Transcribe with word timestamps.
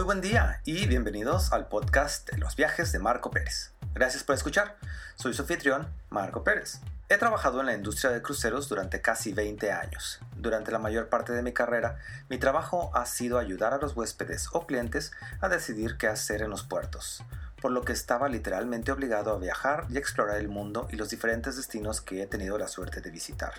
Muy 0.00 0.06
buen 0.06 0.22
día 0.22 0.62
y 0.64 0.86
bienvenidos 0.86 1.52
al 1.52 1.68
podcast 1.68 2.26
de 2.30 2.38
los 2.38 2.56
viajes 2.56 2.90
de 2.90 2.98
Marco 2.98 3.30
Pérez. 3.30 3.74
Gracias 3.92 4.24
por 4.24 4.34
escuchar. 4.34 4.78
Soy 5.14 5.34
su 5.34 5.42
anfitrión, 5.42 5.88
Marco 6.08 6.42
Pérez. 6.42 6.80
He 7.10 7.18
trabajado 7.18 7.60
en 7.60 7.66
la 7.66 7.74
industria 7.74 8.10
de 8.10 8.22
cruceros 8.22 8.70
durante 8.70 9.02
casi 9.02 9.34
20 9.34 9.70
años. 9.70 10.18
Durante 10.38 10.72
la 10.72 10.78
mayor 10.78 11.10
parte 11.10 11.34
de 11.34 11.42
mi 11.42 11.52
carrera, 11.52 11.98
mi 12.30 12.38
trabajo 12.38 12.90
ha 12.94 13.04
sido 13.04 13.38
ayudar 13.38 13.74
a 13.74 13.76
los 13.76 13.94
huéspedes 13.94 14.48
o 14.52 14.66
clientes 14.66 15.12
a 15.42 15.50
decidir 15.50 15.98
qué 15.98 16.06
hacer 16.06 16.40
en 16.40 16.48
los 16.48 16.62
puertos, 16.62 17.22
por 17.60 17.70
lo 17.70 17.82
que 17.82 17.92
estaba 17.92 18.30
literalmente 18.30 18.92
obligado 18.92 19.34
a 19.34 19.38
viajar 19.38 19.84
y 19.90 19.98
explorar 19.98 20.38
el 20.38 20.48
mundo 20.48 20.88
y 20.90 20.96
los 20.96 21.10
diferentes 21.10 21.56
destinos 21.56 22.00
que 22.00 22.22
he 22.22 22.26
tenido 22.26 22.56
la 22.56 22.68
suerte 22.68 23.02
de 23.02 23.10
visitar. 23.10 23.52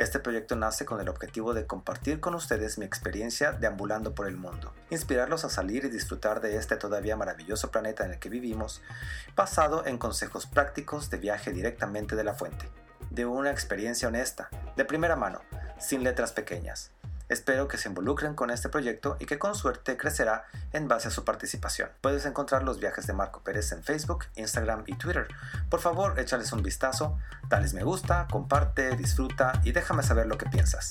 Este 0.00 0.18
proyecto 0.18 0.56
nace 0.56 0.86
con 0.86 0.98
el 0.98 1.10
objetivo 1.10 1.52
de 1.52 1.66
compartir 1.66 2.20
con 2.20 2.34
ustedes 2.34 2.78
mi 2.78 2.86
experiencia 2.86 3.52
deambulando 3.52 4.14
por 4.14 4.28
el 4.28 4.38
mundo, 4.38 4.72
inspirarlos 4.88 5.44
a 5.44 5.50
salir 5.50 5.84
y 5.84 5.90
disfrutar 5.90 6.40
de 6.40 6.56
este 6.56 6.76
todavía 6.76 7.18
maravilloso 7.18 7.70
planeta 7.70 8.06
en 8.06 8.12
el 8.12 8.18
que 8.18 8.30
vivimos, 8.30 8.80
basado 9.36 9.84
en 9.84 9.98
consejos 9.98 10.46
prácticos 10.46 11.10
de 11.10 11.18
viaje 11.18 11.52
directamente 11.52 12.16
de 12.16 12.24
la 12.24 12.32
fuente, 12.32 12.70
de 13.10 13.26
una 13.26 13.50
experiencia 13.50 14.08
honesta, 14.08 14.48
de 14.74 14.86
primera 14.86 15.16
mano, 15.16 15.42
sin 15.78 16.02
letras 16.02 16.32
pequeñas. 16.32 16.92
Espero 17.30 17.68
que 17.68 17.78
se 17.78 17.88
involucren 17.88 18.34
con 18.34 18.50
este 18.50 18.68
proyecto 18.68 19.16
y 19.20 19.26
que 19.26 19.38
con 19.38 19.54
suerte 19.54 19.96
crecerá 19.96 20.46
en 20.72 20.88
base 20.88 21.06
a 21.06 21.10
su 21.12 21.24
participación. 21.24 21.88
Puedes 22.00 22.26
encontrar 22.26 22.64
los 22.64 22.80
viajes 22.80 23.06
de 23.06 23.12
Marco 23.12 23.40
Pérez 23.44 23.70
en 23.70 23.84
Facebook, 23.84 24.24
Instagram 24.34 24.82
y 24.88 24.96
Twitter. 24.96 25.28
Por 25.68 25.78
favor, 25.78 26.18
échales 26.18 26.52
un 26.52 26.64
vistazo, 26.64 27.16
dales 27.48 27.72
me 27.72 27.84
gusta, 27.84 28.26
comparte, 28.28 28.96
disfruta 28.96 29.52
y 29.62 29.70
déjame 29.70 30.02
saber 30.02 30.26
lo 30.26 30.36
que 30.38 30.46
piensas. 30.46 30.90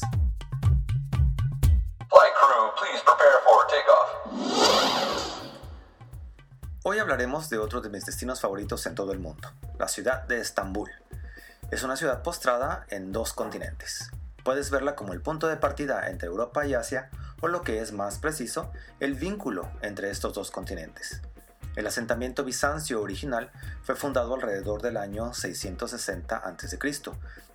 Hoy 6.83 6.99
hablaremos 6.99 7.49
de 7.49 7.57
otro 7.57 7.81
de 7.81 7.89
mis 7.89 8.05
destinos 8.05 8.39
favoritos 8.39 8.85
en 8.85 8.95
todo 8.95 9.11
el 9.11 9.19
mundo, 9.19 9.51
la 9.77 9.89
ciudad 9.89 10.23
de 10.23 10.39
Estambul. 10.39 10.89
Es 11.69 11.83
una 11.83 11.97
ciudad 11.97 12.23
postrada 12.23 12.85
en 12.89 13.11
dos 13.11 13.33
continentes, 13.33 14.09
Puedes 14.43 14.71
verla 14.71 14.95
como 14.95 15.13
el 15.13 15.21
punto 15.21 15.47
de 15.47 15.57
partida 15.57 16.09
entre 16.09 16.27
Europa 16.27 16.65
y 16.65 16.73
Asia, 16.73 17.09
o 17.41 17.47
lo 17.47 17.61
que 17.61 17.81
es 17.81 17.91
más 17.91 18.19
preciso, 18.19 18.71
el 18.99 19.13
vínculo 19.13 19.69
entre 19.81 20.09
estos 20.09 20.33
dos 20.33 20.51
continentes. 20.51 21.21
El 21.75 21.87
asentamiento 21.87 22.43
bizancio 22.43 23.01
original 23.01 23.51
fue 23.83 23.95
fundado 23.95 24.35
alrededor 24.35 24.81
del 24.81 24.97
año 24.97 25.33
660 25.33 26.35
a.C. 26.35 26.79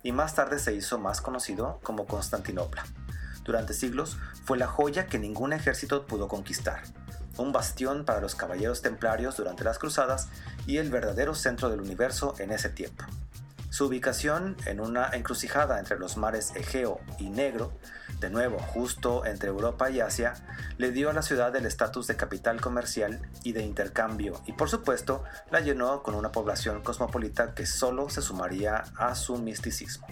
y 0.03 0.11
más 0.11 0.35
tarde 0.35 0.57
se 0.59 0.73
hizo 0.73 0.97
más 0.97 1.21
conocido 1.21 1.79
como 1.83 2.07
Constantinopla. 2.07 2.85
Durante 3.43 3.73
siglos 3.73 4.17
fue 4.43 4.57
la 4.57 4.67
joya 4.67 5.05
que 5.05 5.19
ningún 5.19 5.53
ejército 5.53 6.07
pudo 6.07 6.27
conquistar, 6.27 6.81
un 7.37 7.51
bastión 7.51 8.05
para 8.05 8.21
los 8.21 8.35
caballeros 8.35 8.81
templarios 8.81 9.37
durante 9.37 9.63
las 9.63 9.77
cruzadas 9.77 10.29
y 10.65 10.77
el 10.77 10.89
verdadero 10.89 11.35
centro 11.35 11.69
del 11.69 11.81
universo 11.81 12.33
en 12.39 12.51
ese 12.51 12.69
tiempo. 12.69 13.05
Su 13.75 13.87
ubicación 13.87 14.55
en 14.67 14.79
una 14.79 15.09
encrucijada 15.09 15.79
entre 15.79 15.99
los 15.99 16.15
mares 16.15 16.53
Egeo 16.55 17.01
y 17.19 17.27
Negro, 17.27 17.73
de 18.21 18.29
nuevo 18.29 18.57
justo 18.57 19.25
entre 19.25 19.49
Europa 19.49 19.89
y 19.89 19.99
Asia, 19.99 20.35
le 20.77 20.93
dio 20.93 21.09
a 21.09 21.13
la 21.13 21.21
ciudad 21.21 21.53
el 21.57 21.65
estatus 21.65 22.07
de 22.07 22.15
capital 22.15 22.61
comercial 22.61 23.19
y 23.43 23.51
de 23.51 23.63
intercambio 23.63 24.41
y 24.45 24.53
por 24.53 24.69
supuesto 24.69 25.25
la 25.51 25.59
llenó 25.59 26.03
con 26.03 26.15
una 26.15 26.31
población 26.31 26.83
cosmopolita 26.83 27.53
que 27.53 27.65
solo 27.65 28.09
se 28.09 28.21
sumaría 28.21 28.85
a 28.95 29.13
su 29.13 29.39
misticismo. 29.39 30.07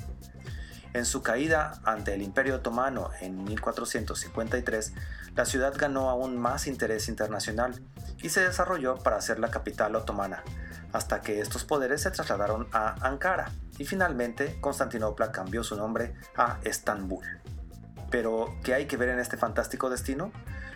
En 0.94 1.06
su 1.06 1.24
caída 1.24 1.80
ante 1.84 2.14
el 2.14 2.22
Imperio 2.22 2.56
Otomano 2.56 3.10
en 3.20 3.44
1453, 3.44 4.94
la 5.36 5.46
ciudad 5.46 5.74
ganó 5.76 6.12
aún 6.12 6.38
más 6.38 6.68
interés 6.68 7.10
internacional 7.10 7.82
y 8.22 8.30
se 8.30 8.42
desarrolló 8.42 8.98
para 8.98 9.20
ser 9.20 9.40
la 9.40 9.50
capital 9.50 9.96
otomana, 9.96 10.44
hasta 10.92 11.22
que 11.22 11.40
estos 11.40 11.66
poderes 11.66 12.02
se 12.02 12.12
trasladaron 12.12 12.68
a 12.72 12.96
Ankara 13.08 13.52
y 13.80 13.86
finalmente 13.86 14.60
Constantinopla 14.62 15.32
cambió 15.32 15.64
su 15.64 15.76
nombre 15.76 16.14
a 16.38 16.60
Estambul. 16.64 17.26
Pero, 18.12 18.56
¿qué 18.64 18.76
hay 18.76 18.86
que 18.86 18.96
ver 18.96 19.10
en 19.10 19.18
este 19.18 19.38
fantástico 19.38 19.90
destino? 19.90 20.32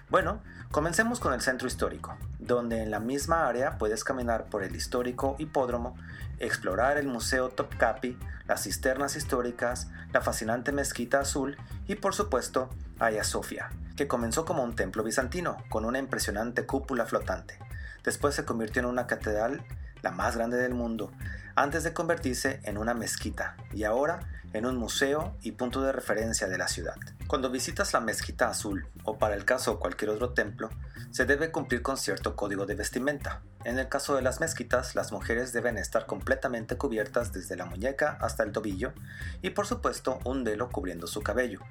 Bueno, 0.10 0.42
comencemos 0.72 1.20
con 1.20 1.34
el 1.34 1.42
centro 1.42 1.68
histórico, 1.68 2.18
donde 2.40 2.82
en 2.82 2.90
la 2.90 3.00
misma 3.00 3.48
área 3.48 3.78
puedes 3.78 4.04
caminar 4.04 4.46
por 4.46 4.64
el 4.64 4.76
histórico 4.76 5.36
hipódromo, 5.38 5.96
explorar 6.40 6.98
el 6.98 7.08
Museo 7.08 7.50
Topkapi, 7.50 8.18
las 8.48 8.64
cisternas 8.64 9.16
históricas, 9.16 9.90
la 10.14 10.22
fascinante 10.22 10.72
mezquita 10.72 11.20
azul 11.20 11.58
y 11.88 11.96
por 11.96 12.14
supuesto 12.14 12.70
Hagia 13.00 13.24
Sofia, 13.24 13.70
que 13.96 14.08
comenzó 14.08 14.46
como 14.46 14.64
un 14.64 14.76
templo 14.76 15.04
bizantino 15.04 15.58
con 15.70 15.86
una 15.86 16.00
impresionante 16.00 16.66
cúpula 16.66 17.06
flotante. 17.06 17.60
Después 18.04 18.36
se 18.36 18.46
convirtió 18.46 18.82
en 18.82 18.88
una 18.88 19.08
catedral 19.08 19.66
la 20.02 20.12
más 20.12 20.38
grande 20.38 20.58
del 20.58 20.74
mundo, 20.74 21.12
antes 21.58 21.84
de 21.84 21.92
convertirse 21.92 22.60
en 22.64 22.78
una 22.78 22.94
mezquita 22.94 23.58
y 23.74 23.84
ahora 23.84 24.20
en 24.54 24.68
un 24.68 24.78
museo 24.78 25.36
y 25.42 25.54
punto 25.54 25.82
de 25.82 25.92
referencia 25.92 26.48
de 26.48 26.60
la 26.60 26.68
ciudad. 26.68 26.96
Cuando 27.26 27.50
visitas 27.50 27.94
la 27.94 28.00
mezquita 28.00 28.48
azul 28.48 28.88
o 29.04 29.18
para 29.18 29.34
el 29.34 29.44
caso 29.44 29.80
cualquier 29.80 30.12
otro 30.12 30.34
templo, 30.34 30.70
se 31.10 31.26
debe 31.26 31.52
cumplir 31.52 31.82
con 31.82 31.98
cierto 31.98 32.36
código 32.36 32.68
de 32.68 32.76
vestimenta. 32.76 33.42
En 33.64 33.80
el 33.80 33.90
caso 33.90 34.16
de 34.16 34.22
las 34.22 34.40
mezquitas, 34.40 34.94
las 34.94 35.12
mujeres 35.12 35.52
deben 35.52 35.80
estar 35.80 36.06
completamente 36.06 36.78
cubiertas 36.78 37.34
desde 37.34 37.56
la 37.56 37.66
muñeca 37.66 38.20
hasta 38.22 38.44
el 38.44 38.52
tobillo 38.52 38.94
y 39.42 39.50
por 39.50 39.66
supuesto 39.66 40.20
un 40.26 40.44
velo 40.44 40.70
cubriendo 40.70 41.08
su 41.08 41.22
cabello. 41.24 41.62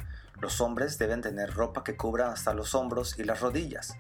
Los 0.41 0.61
hombres 0.61 0.99
deben 0.99 1.23
tener 1.23 1.55
ropa 1.55 1.85
que 1.85 1.97
cubra 1.97 2.33
hasta 2.33 2.55
los 2.55 2.75
hombros 2.75 3.21
y 3.21 3.23
las 3.23 3.41
rodillas. 3.41 3.97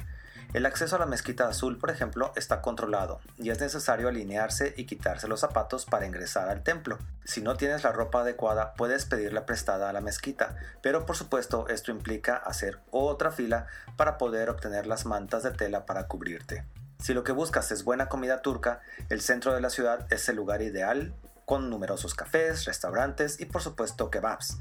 El 0.56 0.65
acceso 0.65 0.97
a 0.97 0.99
la 0.99 1.05
mezquita 1.05 1.47
azul, 1.47 1.77
por 1.77 1.91
ejemplo, 1.91 2.33
está 2.34 2.62
controlado 2.62 3.21
y 3.37 3.50
es 3.50 3.61
necesario 3.61 4.09
alinearse 4.09 4.72
y 4.75 4.87
quitarse 4.87 5.28
los 5.28 5.41
zapatos 5.41 5.84
para 5.84 6.06
ingresar 6.06 6.49
al 6.49 6.62
templo. 6.62 6.97
Si 7.27 7.43
no 7.43 7.59
tienes 7.59 7.84
la 7.84 7.93
ropa 7.93 8.22
adecuada, 8.22 8.72
puedes 8.72 9.05
pedirla 9.05 9.45
prestada 9.45 9.91
a 9.91 9.93
la 9.93 10.00
mezquita, 10.00 10.56
pero 10.81 11.05
por 11.05 11.15
supuesto 11.15 11.69
esto 11.69 11.91
implica 11.91 12.37
hacer 12.37 12.81
otra 12.91 13.33
fila 13.33 13.66
para 13.99 14.16
poder 14.16 14.49
obtener 14.49 14.87
las 14.87 15.05
mantas 15.05 15.43
de 15.43 15.50
tela 15.50 15.84
para 15.84 16.09
cubrirte. 16.09 16.65
Si 17.00 17.12
lo 17.12 17.22
que 17.22 17.33
buscas 17.33 17.71
es 17.71 17.84
buena 17.84 18.09
comida 18.09 18.41
turca, 18.41 18.81
el 19.11 19.21
centro 19.21 19.53
de 19.53 19.61
la 19.61 19.69
ciudad 19.69 20.11
es 20.11 20.27
el 20.31 20.37
lugar 20.37 20.62
ideal, 20.62 21.15
con 21.45 21.69
numerosos 21.69 22.15
cafés, 22.15 22.65
restaurantes 22.65 23.41
y 23.41 23.45
por 23.45 23.61
supuesto 23.61 24.11
kebabs. 24.11 24.56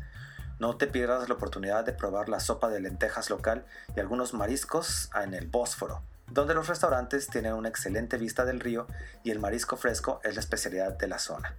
No 0.57 0.77
te 0.77 0.88
pierdas 0.88 1.27
la 1.27 1.35
oportunidad 1.35 1.83
de 1.83 1.91
probar 1.91 2.29
la 2.29 2.39
sopa 2.39 2.69
de 2.69 2.79
lentejas 2.79 3.29
local 3.29 3.66
y 3.95 3.99
algunos 3.99 4.33
mariscos 4.33 5.09
en 5.21 5.33
el 5.33 5.47
Bósforo, 5.47 6.01
donde 6.31 6.53
los 6.53 6.67
restaurantes 6.67 7.27
tienen 7.27 7.53
una 7.53 7.69
excelente 7.69 8.17
vista 8.17 8.45
del 8.45 8.61
río 8.61 8.88
y 9.23 9.31
el 9.31 9.39
marisco 9.39 9.75
fresco 9.75 10.21
es 10.23 10.35
la 10.35 10.39
especialidad 10.39 10.93
de 10.93 11.07
la 11.07 11.19
zona. 11.19 11.55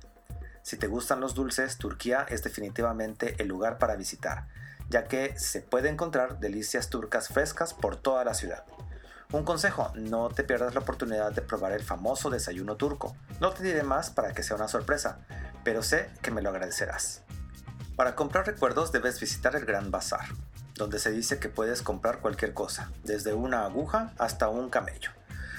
Si 0.62 0.76
te 0.76 0.86
gustan 0.86 1.20
los 1.20 1.34
dulces, 1.34 1.76
Turquía 1.76 2.26
es 2.28 2.42
definitivamente 2.42 3.36
el 3.38 3.48
lugar 3.48 3.78
para 3.78 3.96
visitar, 3.96 4.48
ya 4.88 5.04
que 5.04 5.38
se 5.38 5.60
puede 5.60 5.90
encontrar 5.90 6.40
delicias 6.40 6.88
turcas 6.88 7.28
frescas 7.28 7.74
por 7.74 7.96
toda 7.96 8.24
la 8.24 8.34
ciudad. 8.34 8.64
Un 9.32 9.44
consejo, 9.44 9.92
no 9.94 10.28
te 10.30 10.44
pierdas 10.44 10.74
la 10.74 10.80
oportunidad 10.80 11.32
de 11.32 11.42
probar 11.42 11.72
el 11.72 11.82
famoso 11.82 12.30
desayuno 12.30 12.76
turco. 12.76 13.16
No 13.40 13.50
te 13.50 13.62
diré 13.62 13.82
más 13.82 14.10
para 14.10 14.32
que 14.32 14.42
sea 14.42 14.56
una 14.56 14.68
sorpresa, 14.68 15.18
pero 15.64 15.82
sé 15.82 16.08
que 16.22 16.30
me 16.30 16.42
lo 16.42 16.50
agradecerás. 16.50 17.22
Para 17.96 18.14
comprar 18.14 18.46
recuerdos 18.46 18.92
debes 18.92 19.18
visitar 19.20 19.56
el 19.56 19.64
Gran 19.64 19.90
Bazar, 19.90 20.26
donde 20.74 20.98
se 20.98 21.10
dice 21.10 21.38
que 21.38 21.48
puedes 21.48 21.80
comprar 21.80 22.20
cualquier 22.20 22.52
cosa, 22.52 22.92
desde 23.04 23.32
una 23.32 23.64
aguja 23.64 24.12
hasta 24.18 24.50
un 24.50 24.68
camello. 24.68 25.12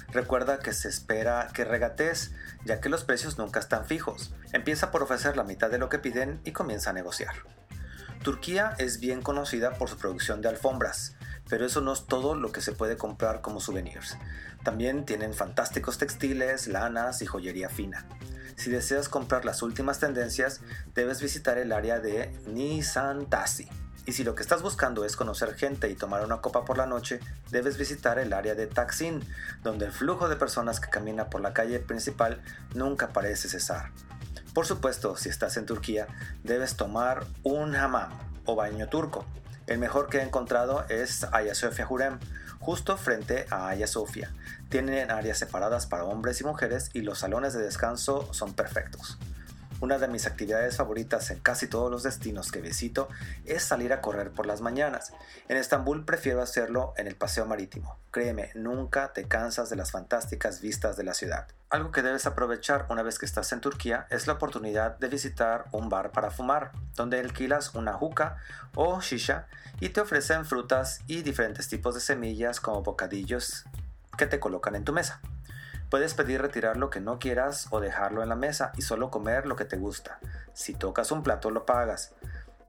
Recuerda 0.09 0.59
que 0.59 0.71
se 0.71 0.87
espera 0.87 1.49
que 1.51 1.65
regatees, 1.65 2.33
ya 2.63 2.79
que 2.79 2.89
los 2.89 3.03
precios 3.03 3.39
nunca 3.39 3.59
están 3.59 3.85
fijos. 3.85 4.35
Empieza 4.53 4.91
por 4.91 5.01
ofrecer 5.01 5.35
la 5.35 5.43
mitad 5.43 5.72
de 5.72 5.79
lo 5.79 5.89
que 5.89 5.97
piden 5.97 6.39
y 6.43 6.51
comienza 6.51 6.91
a 6.91 6.93
negociar. 6.93 7.34
Turquía 8.23 8.75
es 8.78 8.99
bien 8.99 9.23
conocida 9.23 9.72
por 9.72 9.90
su 9.90 9.97
producción 9.97 10.41
de 10.41 10.49
alfombras, 10.49 11.16
pero 11.49 11.66
eso 11.66 11.81
no 11.81 11.91
es 11.91 12.05
todo 12.05 12.35
lo 12.35 12.51
que 12.51 12.61
se 12.61 12.72
puede 12.72 12.97
comprar 12.97 13.41
como 13.41 13.59
souvenirs. 13.59 14.16
También 14.63 15.05
tienen 15.05 15.33
fantásticos 15.33 15.97
textiles, 15.97 16.67
lanas 16.67 17.23
y 17.23 17.25
joyería 17.25 17.69
fina. 17.69 18.05
Si 18.57 18.71
deseas 18.71 19.07
comprar 19.07 19.45
las 19.45 19.61
últimas 19.61 19.99
tendencias, 19.99 20.61
debes 20.95 21.21
visitar 21.21 21.59
el 21.59 21.71
área 21.71 21.99
de 21.99 22.35
Nisantasi. 22.47 23.69
Y 24.07 24.13
si 24.13 24.23
lo 24.23 24.33
que 24.33 24.41
estás 24.41 24.63
buscando 24.63 25.05
es 25.05 25.15
conocer 25.15 25.53
gente 25.53 25.89
y 25.89 25.95
tomar 25.95 26.25
una 26.25 26.41
copa 26.41 26.65
por 26.65 26.77
la 26.77 26.87
noche, 26.87 27.19
debes 27.51 27.77
visitar 27.77 28.17
el 28.17 28.33
área 28.33 28.55
de 28.55 28.65
Taksim, 28.65 29.21
donde 29.63 29.85
el 29.85 29.91
flujo 29.91 30.27
de 30.27 30.37
personas 30.37 30.79
que 30.79 30.89
camina 30.89 31.29
por 31.29 31.41
la 31.41 31.53
calle 31.53 31.79
principal 31.79 32.41
nunca 32.73 33.09
parece 33.09 33.47
cesar. 33.47 33.91
Por 34.55 34.65
supuesto, 34.65 35.15
si 35.17 35.29
estás 35.29 35.55
en 35.57 35.67
Turquía, 35.67 36.07
debes 36.43 36.77
tomar 36.77 37.27
un 37.43 37.75
hammam 37.75 38.09
o 38.45 38.55
baño 38.55 38.89
turco. 38.89 39.23
El 39.67 39.77
mejor 39.77 40.07
que 40.09 40.17
he 40.17 40.23
encontrado 40.23 40.83
es 40.89 41.25
Hagia 41.25 41.53
Sofia 41.53 41.85
Jurem, 41.85 42.17
justo 42.67 42.97
frente 42.97 43.46
a 43.49 43.69
Hagia 43.69 43.87
Sofia. 43.87 44.29
Tienen 44.67 45.09
áreas 45.09 45.37
separadas 45.37 45.85
para 45.85 46.03
hombres 46.03 46.41
y 46.41 46.43
mujeres 46.43 46.90
y 46.91 46.99
los 46.99 47.19
salones 47.19 47.53
de 47.53 47.61
descanso 47.61 48.28
son 48.34 48.55
perfectos. 48.55 49.17
Una 49.79 50.00
de 50.00 50.08
mis 50.08 50.26
actividades 50.26 50.78
favoritas 50.78 51.29
en 51.29 51.40
casi 51.40 51.68
todos 51.68 51.91
los 51.91 52.02
destinos 52.02 52.52
que 52.52 52.62
visito 52.62 53.09
es 53.46 53.62
salir 53.62 53.94
a 53.94 54.02
correr 54.02 54.32
por 54.32 54.47
las 54.47 54.62
mañanas. 54.62 55.14
En 55.50 55.58
Estambul 55.58 56.03
prefiero 56.03 56.41
hacerlo 56.41 56.96
en 56.97 57.06
el 57.06 57.16
paseo 57.16 57.46
marítimo. 57.46 57.96
Créeme, 58.09 58.50
nunca 58.56 59.14
te 59.14 59.28
cansas 59.28 59.70
de 59.70 59.76
las 59.76 59.91
fantásticas 59.91 60.62
vistas 60.62 60.97
de 60.97 61.03
la 61.03 61.14
ciudad. 61.14 61.47
Algo 61.70 61.91
que 61.91 62.02
debes 62.02 62.26
aprovechar 62.26 62.88
una 62.90 63.03
vez 63.03 63.20
que 63.20 63.28
estás 63.28 63.52
en 63.52 63.62
Turquía 63.62 64.08
es 64.09 64.26
la 64.26 64.34
oportunidad 64.34 64.97
de 64.97 65.09
visitar 65.09 65.66
un 65.72 65.90
bar 65.90 66.12
para 66.12 66.32
fumar, 66.32 66.72
donde 66.96 67.20
alquilas 67.20 67.76
una 67.76 67.94
juca 67.94 68.38
o 68.74 69.00
shisha 69.02 69.47
y 69.79 69.90
te 69.90 70.02
ofrecen 70.02 70.46
frutas 70.46 71.02
y 71.06 71.22
diferentes 71.22 71.68
tipos 71.68 71.94
de 71.94 72.02
semillas 72.02 72.59
como 72.59 72.82
bocadillos 72.82 73.66
que 74.18 74.26
te 74.26 74.40
colocan 74.40 74.76
en 74.76 74.85
tu 74.85 74.94
mesa. 74.94 75.22
Puedes 75.89 76.13
pedir 76.13 76.41
retirar 76.41 76.75
lo 76.75 76.89
que 76.89 76.99
no 76.99 77.17
quieras 77.17 77.67
o 77.69 77.79
dejarlo 77.79 78.22
en 78.22 78.29
la 78.29 78.35
mesa 78.35 78.73
y 78.75 78.81
solo 78.81 79.09
comer 79.09 79.45
lo 79.45 79.55
que 79.55 79.66
te 79.66 79.78
gusta. 79.78 80.19
Si 80.53 80.73
tocas 80.73 81.11
un 81.11 81.23
plato 81.23 81.49
lo 81.49 81.66
pagas. 81.66 82.13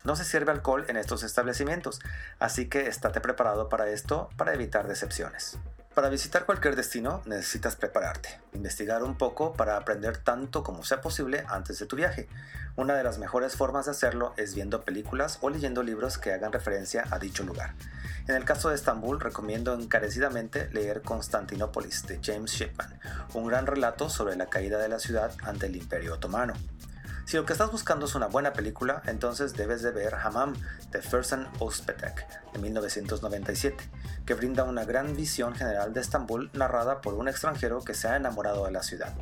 No 0.05 0.15
se 0.15 0.25
sirve 0.25 0.53
alcohol 0.53 0.85
en 0.88 0.97
estos 0.97 1.25
establecimientos, 1.25 2.00
así 2.38 2.69
que 2.69 2.87
estate 2.87 3.20
preparado 3.20 3.69
para 3.69 3.88
esto 3.88 4.29
para 4.37 4.55
evitar 4.55 4.87
decepciones. 4.87 5.59
Para 5.99 6.11
visitar 6.11 6.47
cualquier 6.47 6.77
destino 6.77 7.23
necesitas 7.27 7.75
prepararte, 7.75 8.39
investigar 8.53 9.03
un 9.03 9.19
poco 9.19 9.55
para 9.55 9.77
aprender 9.77 10.17
tanto 10.17 10.62
como 10.62 10.85
sea 10.85 11.00
posible 11.00 11.45
antes 11.49 11.81
de 11.81 11.87
tu 11.87 11.97
viaje. 11.97 12.29
Una 12.77 12.95
de 12.95 13.03
las 13.03 13.19
mejores 13.19 13.56
formas 13.56 13.87
de 13.87 13.91
hacerlo 13.91 14.33
es 14.37 14.55
viendo 14.55 14.85
películas 14.85 15.39
o 15.41 15.50
leyendo 15.50 15.83
libros 15.83 16.17
que 16.17 16.33
hagan 16.33 16.53
referencia 16.53 17.05
a 17.11 17.19
dicho 17.19 17.43
lugar. 17.43 17.75
En 18.29 18.37
el 18.37 18.45
caso 18.45 18.69
de 18.69 18.77
Estambul 18.77 19.19
recomiendo 19.19 19.75
encarecidamente 19.75 20.71
leer 20.71 21.03
Constantinópolis 21.03 22.06
de 22.06 22.21
James 22.23 22.53
Shipman, 22.53 23.00
un 23.35 23.49
gran 23.49 23.67
relato 23.67 24.09
sobre 24.09 24.37
la 24.37 24.47
caída 24.47 24.79
de 24.79 24.91
la 24.91 25.00
ciudad 25.00 25.33
ante 25.43 25.67
el 25.67 25.75
Imperio 25.75 26.15
Otomano. 26.15 26.55
Si 27.29 27.37
lo 27.37 27.45
que 27.45 27.53
estás 27.53 27.71
buscando 27.71 28.07
es 28.07 28.15
una 28.15 28.27
buena 28.27 28.55
película, 28.55 29.03
entonces 29.05 29.53
debes 29.53 29.83
de 29.83 29.91
ver 29.91 30.15
Hamam 30.15 30.55
de 30.91 31.03
Fersen 31.03 31.47
Özpetek 31.61 32.27
de 32.55 32.59
1997, 32.59 33.85
que 34.25 34.33
brinda 34.33 34.65
una 34.65 34.87
gran 34.87 35.15
visión 35.15 35.55
general 35.55 35.93
de 35.93 36.01
Estambul 36.01 36.49
narrada 36.55 37.03
por 37.03 37.13
un 37.13 37.29
extranjero 37.29 37.85
que 37.85 37.93
se 37.93 38.09
ha 38.09 38.17
enamorado 38.17 38.65
de 38.65 38.71
la 38.71 38.83
ciudad. 38.83 39.13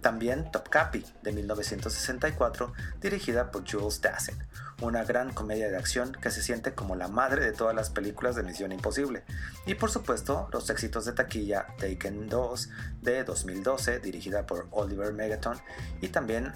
También 0.00 0.50
Topkapi 0.50 1.04
de 1.22 1.32
1964, 1.32 2.72
dirigida 3.02 3.50
por 3.50 3.70
Jules 3.70 4.00
Dassin, 4.00 4.38
una 4.80 5.04
gran 5.04 5.34
comedia 5.34 5.68
de 5.68 5.76
acción 5.76 6.12
que 6.12 6.30
se 6.30 6.42
siente 6.42 6.72
como 6.72 6.96
la 6.96 7.08
madre 7.08 7.44
de 7.44 7.52
todas 7.52 7.74
las 7.74 7.90
películas 7.90 8.34
de 8.34 8.44
Misión 8.44 8.72
Imposible. 8.72 9.24
Y 9.66 9.74
por 9.74 9.90
supuesto, 9.90 10.48
los 10.54 10.70
éxitos 10.70 11.04
de 11.04 11.12
taquilla 11.12 11.66
Taken 11.78 12.30
2 12.30 12.70
de 13.02 13.24
2012, 13.24 13.98
dirigida 13.98 14.46
por 14.46 14.68
Oliver 14.70 15.12
Megaton, 15.12 15.60
y 16.00 16.08
también 16.08 16.50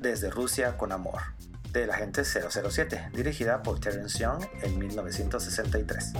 desde 0.00 0.30
Rusia 0.30 0.76
con 0.76 0.92
Amor, 0.92 1.20
de 1.72 1.86
la 1.86 1.94
gente 1.96 2.24
007, 2.24 3.10
dirigida 3.12 3.62
por 3.62 3.80
Terence 3.80 4.18
Young 4.18 4.44
en 4.62 4.78
1963. 4.78 6.12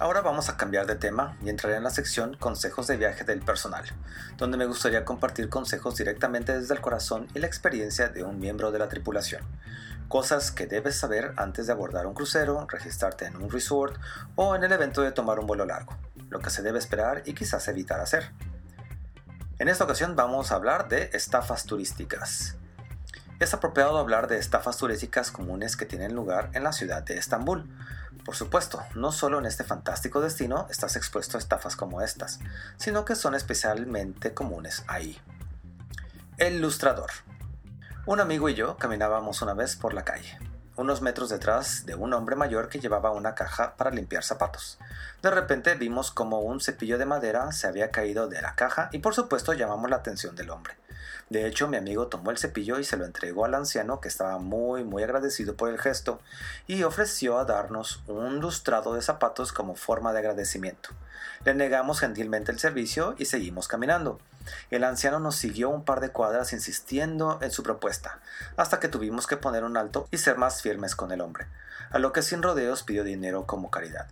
Ahora 0.00 0.20
vamos 0.20 0.50
a 0.50 0.56
cambiar 0.58 0.86
de 0.86 0.96
tema 0.96 1.36
y 1.42 1.48
entraré 1.48 1.76
en 1.76 1.82
la 1.82 1.88
sección 1.88 2.34
Consejos 2.34 2.86
de 2.88 2.98
viaje 2.98 3.24
del 3.24 3.40
personal, 3.40 3.84
donde 4.36 4.58
me 4.58 4.66
gustaría 4.66 5.04
compartir 5.04 5.48
consejos 5.48 5.96
directamente 5.96 6.58
desde 6.58 6.74
el 6.74 6.82
corazón 6.82 7.26
y 7.34 7.38
la 7.38 7.46
experiencia 7.46 8.08
de 8.08 8.22
un 8.22 8.38
miembro 8.38 8.70
de 8.70 8.80
la 8.80 8.90
tripulación. 8.90 9.42
Cosas 10.08 10.50
que 10.50 10.66
debes 10.66 10.96
saber 10.96 11.32
antes 11.36 11.66
de 11.66 11.72
abordar 11.72 12.06
un 12.06 12.12
crucero, 12.12 12.66
registrarte 12.68 13.24
en 13.24 13.36
un 13.36 13.50
resort 13.50 13.98
o 14.36 14.54
en 14.54 14.64
el 14.64 14.72
evento 14.72 15.00
de 15.00 15.12
tomar 15.12 15.38
un 15.38 15.46
vuelo 15.46 15.64
largo 15.64 15.96
lo 16.34 16.40
que 16.40 16.50
se 16.50 16.62
debe 16.62 16.80
esperar 16.80 17.22
y 17.26 17.32
quizás 17.32 17.68
evitar 17.68 18.00
hacer. 18.00 18.32
En 19.60 19.68
esta 19.68 19.84
ocasión 19.84 20.16
vamos 20.16 20.50
a 20.50 20.56
hablar 20.56 20.88
de 20.88 21.10
estafas 21.12 21.64
turísticas. 21.64 22.56
Es 23.38 23.54
apropiado 23.54 23.98
hablar 23.98 24.26
de 24.26 24.38
estafas 24.38 24.76
turísticas 24.76 25.30
comunes 25.30 25.76
que 25.76 25.86
tienen 25.86 26.12
lugar 26.12 26.50
en 26.54 26.64
la 26.64 26.72
ciudad 26.72 27.04
de 27.04 27.18
Estambul. 27.18 27.70
Por 28.24 28.34
supuesto, 28.34 28.82
no 28.96 29.12
solo 29.12 29.38
en 29.38 29.46
este 29.46 29.62
fantástico 29.62 30.20
destino 30.20 30.66
estás 30.70 30.96
expuesto 30.96 31.38
a 31.38 31.40
estafas 31.40 31.76
como 31.76 32.02
estas, 32.02 32.40
sino 32.78 33.04
que 33.04 33.14
son 33.14 33.36
especialmente 33.36 34.34
comunes 34.34 34.82
ahí. 34.88 35.20
El 36.36 36.60
lustrador. 36.60 37.12
Un 38.06 38.18
amigo 38.18 38.48
y 38.48 38.54
yo 38.54 38.76
caminábamos 38.76 39.40
una 39.40 39.54
vez 39.54 39.76
por 39.76 39.94
la 39.94 40.04
calle 40.04 40.36
unos 40.76 41.02
metros 41.02 41.28
detrás 41.28 41.86
de 41.86 41.94
un 41.94 42.12
hombre 42.12 42.36
mayor 42.36 42.68
que 42.68 42.80
llevaba 42.80 43.12
una 43.12 43.34
caja 43.34 43.76
para 43.76 43.90
limpiar 43.90 44.24
zapatos. 44.24 44.78
De 45.22 45.30
repente 45.30 45.74
vimos 45.74 46.10
como 46.10 46.40
un 46.40 46.60
cepillo 46.60 46.98
de 46.98 47.06
madera 47.06 47.52
se 47.52 47.66
había 47.66 47.90
caído 47.90 48.28
de 48.28 48.42
la 48.42 48.54
caja 48.54 48.88
y 48.92 48.98
por 48.98 49.14
supuesto 49.14 49.52
llamamos 49.52 49.90
la 49.90 49.96
atención 49.96 50.34
del 50.36 50.50
hombre. 50.50 50.74
De 51.30 51.46
hecho, 51.46 51.68
mi 51.68 51.76
amigo 51.76 52.08
tomó 52.08 52.30
el 52.30 52.38
cepillo 52.38 52.78
y 52.78 52.84
se 52.84 52.96
lo 52.96 53.04
entregó 53.04 53.44
al 53.44 53.54
anciano 53.54 54.00
que 54.00 54.08
estaba 54.08 54.38
muy 54.38 54.84
muy 54.84 55.02
agradecido 55.02 55.56
por 55.56 55.70
el 55.70 55.78
gesto 55.78 56.20
y 56.66 56.82
ofreció 56.82 57.38
a 57.38 57.44
darnos 57.44 58.02
un 58.06 58.40
lustrado 58.40 58.94
de 58.94 59.02
zapatos 59.02 59.52
como 59.52 59.74
forma 59.74 60.12
de 60.12 60.18
agradecimiento. 60.18 60.90
Le 61.44 61.54
negamos 61.54 62.00
gentilmente 62.00 62.52
el 62.52 62.58
servicio 62.58 63.14
y 63.18 63.24
seguimos 63.26 63.68
caminando. 63.68 64.20
El 64.70 64.84
anciano 64.84 65.20
nos 65.20 65.36
siguió 65.36 65.70
un 65.70 65.84
par 65.84 66.00
de 66.00 66.10
cuadras 66.10 66.52
insistiendo 66.52 67.38
en 67.40 67.50
su 67.50 67.62
propuesta, 67.62 68.20
hasta 68.56 68.78
que 68.78 68.88
tuvimos 68.88 69.26
que 69.26 69.36
poner 69.36 69.64
un 69.64 69.76
alto 69.76 70.06
y 70.10 70.18
ser 70.18 70.36
más 70.36 70.62
firmes 70.62 70.94
con 70.94 71.12
el 71.12 71.20
hombre, 71.20 71.46
a 71.90 71.98
lo 71.98 72.12
que 72.12 72.22
sin 72.22 72.42
rodeos 72.42 72.82
pidió 72.82 73.04
dinero 73.04 73.46
como 73.46 73.70
caridad. 73.70 74.08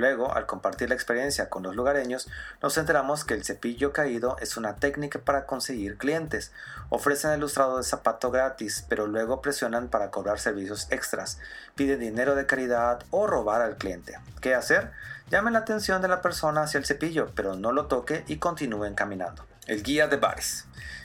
Luego, 0.00 0.34
al 0.34 0.46
compartir 0.46 0.88
la 0.88 0.94
experiencia 0.94 1.50
con 1.50 1.62
los 1.62 1.76
lugareños, 1.76 2.26
nos 2.62 2.78
enteramos 2.78 3.26
que 3.26 3.34
el 3.34 3.44
cepillo 3.44 3.92
caído 3.92 4.38
es 4.40 4.56
una 4.56 4.76
técnica 4.76 5.18
para 5.18 5.44
conseguir 5.44 5.98
clientes. 5.98 6.52
Ofrecen 6.88 7.32
el 7.32 7.40
lustrado 7.40 7.76
de 7.76 7.84
zapato 7.84 8.30
gratis, 8.30 8.86
pero 8.88 9.06
luego 9.06 9.42
presionan 9.42 9.88
para 9.88 10.10
cobrar 10.10 10.40
servicios 10.40 10.86
extras, 10.90 11.38
piden 11.74 12.00
dinero 12.00 12.34
de 12.34 12.46
caridad 12.46 13.04
o 13.10 13.26
robar 13.26 13.60
al 13.60 13.76
cliente. 13.76 14.18
¿Qué 14.40 14.54
hacer? 14.54 14.90
Llamen 15.28 15.52
la 15.52 15.58
atención 15.58 16.00
de 16.00 16.08
la 16.08 16.22
persona 16.22 16.62
hacia 16.62 16.78
el 16.78 16.86
cepillo, 16.86 17.30
pero 17.34 17.54
no 17.54 17.70
lo 17.70 17.84
toque 17.84 18.24
y 18.26 18.38
continúen 18.38 18.94
caminando. 18.94 19.44
El 19.66 19.82
guía 19.82 20.08
de 20.08 20.16
bares. 20.16 20.64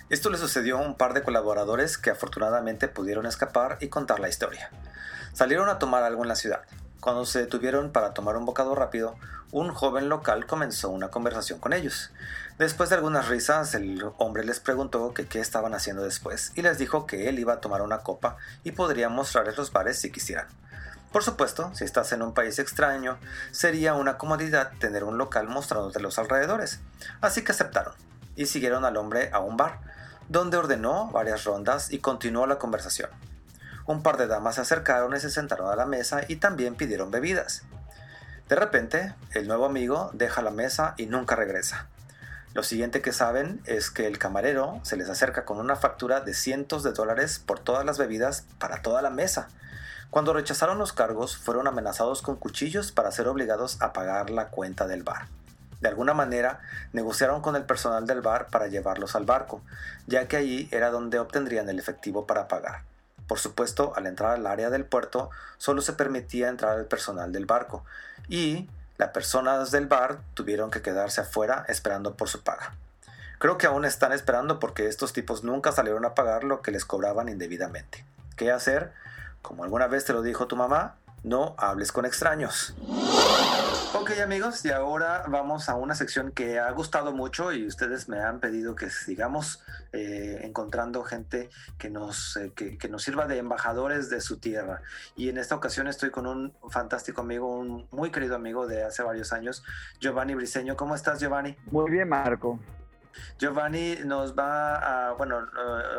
Esto 0.09 0.29
le 0.29 0.37
sucedió 0.37 0.77
a 0.77 0.81
un 0.81 0.95
par 0.95 1.13
de 1.13 1.21
colaboradores 1.21 1.97
que 1.97 2.11
afortunadamente 2.11 2.87
pudieron 2.87 3.25
escapar 3.25 3.77
y 3.81 3.89
contar 3.89 4.21
la 4.21 4.29
historia. 4.29 4.69
Salieron 5.33 5.67
a 5.67 5.79
tomar 5.79 6.03
algo 6.03 6.23
en 6.23 6.29
la 6.29 6.35
ciudad. 6.35 6.61
Cuando 7.05 7.23
se 7.27 7.37
detuvieron 7.37 7.91
para 7.91 8.15
tomar 8.15 8.35
un 8.35 8.45
bocado 8.45 8.73
rápido, 8.73 9.15
un 9.51 9.71
joven 9.71 10.09
local 10.09 10.47
comenzó 10.47 10.89
una 10.89 11.09
conversación 11.09 11.59
con 11.59 11.71
ellos. 11.71 12.09
Después 12.57 12.89
de 12.89 12.95
algunas 12.95 13.27
risas, 13.27 13.75
el 13.75 14.03
hombre 14.17 14.43
les 14.43 14.59
preguntó 14.59 15.13
qué 15.13 15.39
estaban 15.39 15.75
haciendo 15.75 16.01
después 16.01 16.51
y 16.55 16.63
les 16.63 16.79
dijo 16.79 17.05
que 17.05 17.29
él 17.29 17.37
iba 17.37 17.53
a 17.53 17.61
tomar 17.61 17.83
una 17.83 17.99
copa 17.99 18.37
y 18.63 18.71
podría 18.71 19.07
mostrarles 19.07 19.55
los 19.55 19.71
bares 19.71 19.99
si 19.99 20.11
quisieran. 20.11 20.47
Por 21.11 21.21
supuesto, 21.21 21.69
si 21.75 21.83
estás 21.83 22.11
en 22.11 22.23
un 22.23 22.33
país 22.33 22.57
extraño, 22.57 23.19
sería 23.51 23.93
una 23.93 24.17
comodidad 24.17 24.71
tener 24.79 25.03
un 25.03 25.19
local 25.19 25.47
mostrándote 25.47 25.99
los 25.99 26.17
alrededores, 26.17 26.79
así 27.21 27.43
que 27.43 27.51
aceptaron 27.51 27.93
y 28.35 28.47
siguieron 28.47 28.83
al 28.83 28.97
hombre 28.97 29.29
a 29.31 29.41
un 29.41 29.57
bar, 29.57 29.79
donde 30.27 30.57
ordenó 30.57 31.11
varias 31.11 31.43
rondas 31.43 31.93
y 31.93 31.99
continuó 31.99 32.47
la 32.47 32.57
conversación. 32.57 33.11
Un 33.87 34.01
par 34.01 34.17
de 34.17 34.25
damas 34.25 34.55
se 34.55 34.61
acercaron 34.61 35.15
y 35.15 35.19
se 35.19 35.29
sentaron 35.29 35.69
a 35.69 35.75
la 35.75 35.85
mesa 35.85 36.21
y 36.27 36.37
también 36.37 36.75
pidieron 36.75 37.11
bebidas. 37.11 37.61
De 38.49 38.55
repente, 38.55 39.13
el 39.33 39.47
nuevo 39.47 39.65
amigo 39.65 40.09
deja 40.13 40.41
la 40.41 40.49
mesa 40.49 40.95
y 40.97 41.05
nunca 41.05 41.35
regresa. 41.35 41.87
Lo 42.55 42.63
siguiente 42.63 43.01
que 43.01 43.11
saben 43.11 43.61
es 43.65 43.91
que 43.91 44.07
el 44.07 44.17
camarero 44.17 44.79
se 44.83 44.97
les 44.97 45.09
acerca 45.09 45.45
con 45.45 45.59
una 45.59 45.75
factura 45.75 46.21
de 46.21 46.33
cientos 46.33 46.81
de 46.83 46.93
dólares 46.93 47.37
por 47.37 47.59
todas 47.59 47.85
las 47.85 47.97
bebidas 47.97 48.45
para 48.59 48.81
toda 48.81 49.01
la 49.01 49.09
mesa. 49.09 49.49
Cuando 50.09 50.33
rechazaron 50.33 50.79
los 50.79 50.93
cargos, 50.93 51.37
fueron 51.37 51.67
amenazados 51.67 52.21
con 52.21 52.37
cuchillos 52.37 52.91
para 52.91 53.11
ser 53.11 53.27
obligados 53.27 53.81
a 53.81 53.93
pagar 53.93 54.29
la 54.29 54.47
cuenta 54.47 54.87
del 54.87 55.03
bar. 55.03 55.27
De 55.81 55.89
alguna 55.89 56.13
manera, 56.13 56.61
negociaron 56.93 57.41
con 57.41 57.55
el 57.55 57.65
personal 57.65 58.07
del 58.07 58.21
bar 58.21 58.47
para 58.47 58.67
llevarlos 58.67 59.15
al 59.15 59.25
barco, 59.25 59.61
ya 60.07 60.27
que 60.27 60.37
allí 60.37 60.69
era 60.71 60.89
donde 60.89 61.19
obtendrían 61.19 61.69
el 61.69 61.77
efectivo 61.77 62.25
para 62.25 62.47
pagar. 62.47 62.83
Por 63.27 63.39
supuesto, 63.39 63.93
al 63.95 64.07
entrar 64.07 64.31
al 64.31 64.47
área 64.47 64.69
del 64.69 64.85
puerto, 64.85 65.29
solo 65.57 65.81
se 65.81 65.93
permitía 65.93 66.49
entrar 66.49 66.77
al 66.77 66.85
personal 66.85 67.31
del 67.31 67.45
barco, 67.45 67.83
y 68.27 68.69
las 68.97 69.09
personas 69.09 69.71
del 69.71 69.87
bar 69.87 70.19
tuvieron 70.33 70.71
que 70.71 70.81
quedarse 70.81 71.21
afuera 71.21 71.65
esperando 71.67 72.15
por 72.15 72.29
su 72.29 72.41
paga. 72.43 72.73
Creo 73.39 73.57
que 73.57 73.67
aún 73.67 73.83
están 73.85 74.13
esperando 74.13 74.59
porque 74.59 74.87
estos 74.87 75.11
tipos 75.11 75.43
nunca 75.43 75.71
salieron 75.71 76.05
a 76.05 76.15
pagar 76.15 76.43
lo 76.43 76.61
que 76.61 76.71
les 76.71 76.85
cobraban 76.85 77.27
indebidamente. 77.27 78.05
¿Qué 78.37 78.51
hacer? 78.51 78.93
Como 79.41 79.63
alguna 79.63 79.87
vez 79.87 80.05
te 80.05 80.13
lo 80.13 80.21
dijo 80.21 80.47
tu 80.47 80.55
mamá, 80.55 80.95
no 81.23 81.55
hables 81.57 81.91
con 81.91 82.05
extraños. 82.05 82.73
Ok 83.97 84.11
amigos, 84.21 84.65
y 84.65 84.71
ahora 84.71 85.23
vamos 85.29 85.69
a 85.69 85.75
una 85.75 85.95
sección 85.95 86.33
que 86.33 86.59
ha 86.59 86.69
gustado 86.71 87.13
mucho 87.13 87.53
y 87.53 87.65
ustedes 87.65 88.09
me 88.09 88.19
han 88.19 88.41
pedido 88.41 88.75
que 88.75 88.89
sigamos 88.89 89.63
eh, 89.93 90.41
encontrando 90.43 91.01
gente 91.03 91.49
que 91.77 91.89
nos, 91.89 92.35
eh, 92.35 92.51
que, 92.53 92.89
nos 92.89 93.03
sirva 93.03 93.25
de 93.25 93.37
embajadores 93.37 94.09
de 94.09 94.19
su 94.19 94.37
tierra. 94.37 94.81
Y 95.15 95.29
en 95.29 95.37
esta 95.37 95.55
ocasión 95.55 95.87
estoy 95.87 96.11
con 96.11 96.27
un 96.27 96.53
fantástico 96.69 97.21
amigo, 97.21 97.57
un 97.57 97.87
muy 97.89 98.11
querido 98.11 98.35
amigo 98.35 98.67
de 98.67 98.83
hace 98.83 99.01
varios 99.01 99.31
años, 99.31 99.63
Giovanni 100.01 100.35
Briseño. 100.35 100.75
¿Cómo 100.75 100.93
estás 100.93 101.21
Giovanni? 101.21 101.55
Muy 101.71 101.89
bien 101.89 102.09
Marco. 102.09 102.59
Giovanni 103.37 103.97
nos 104.05 104.37
va 104.37 105.09
a, 105.09 105.13
bueno, 105.13 105.39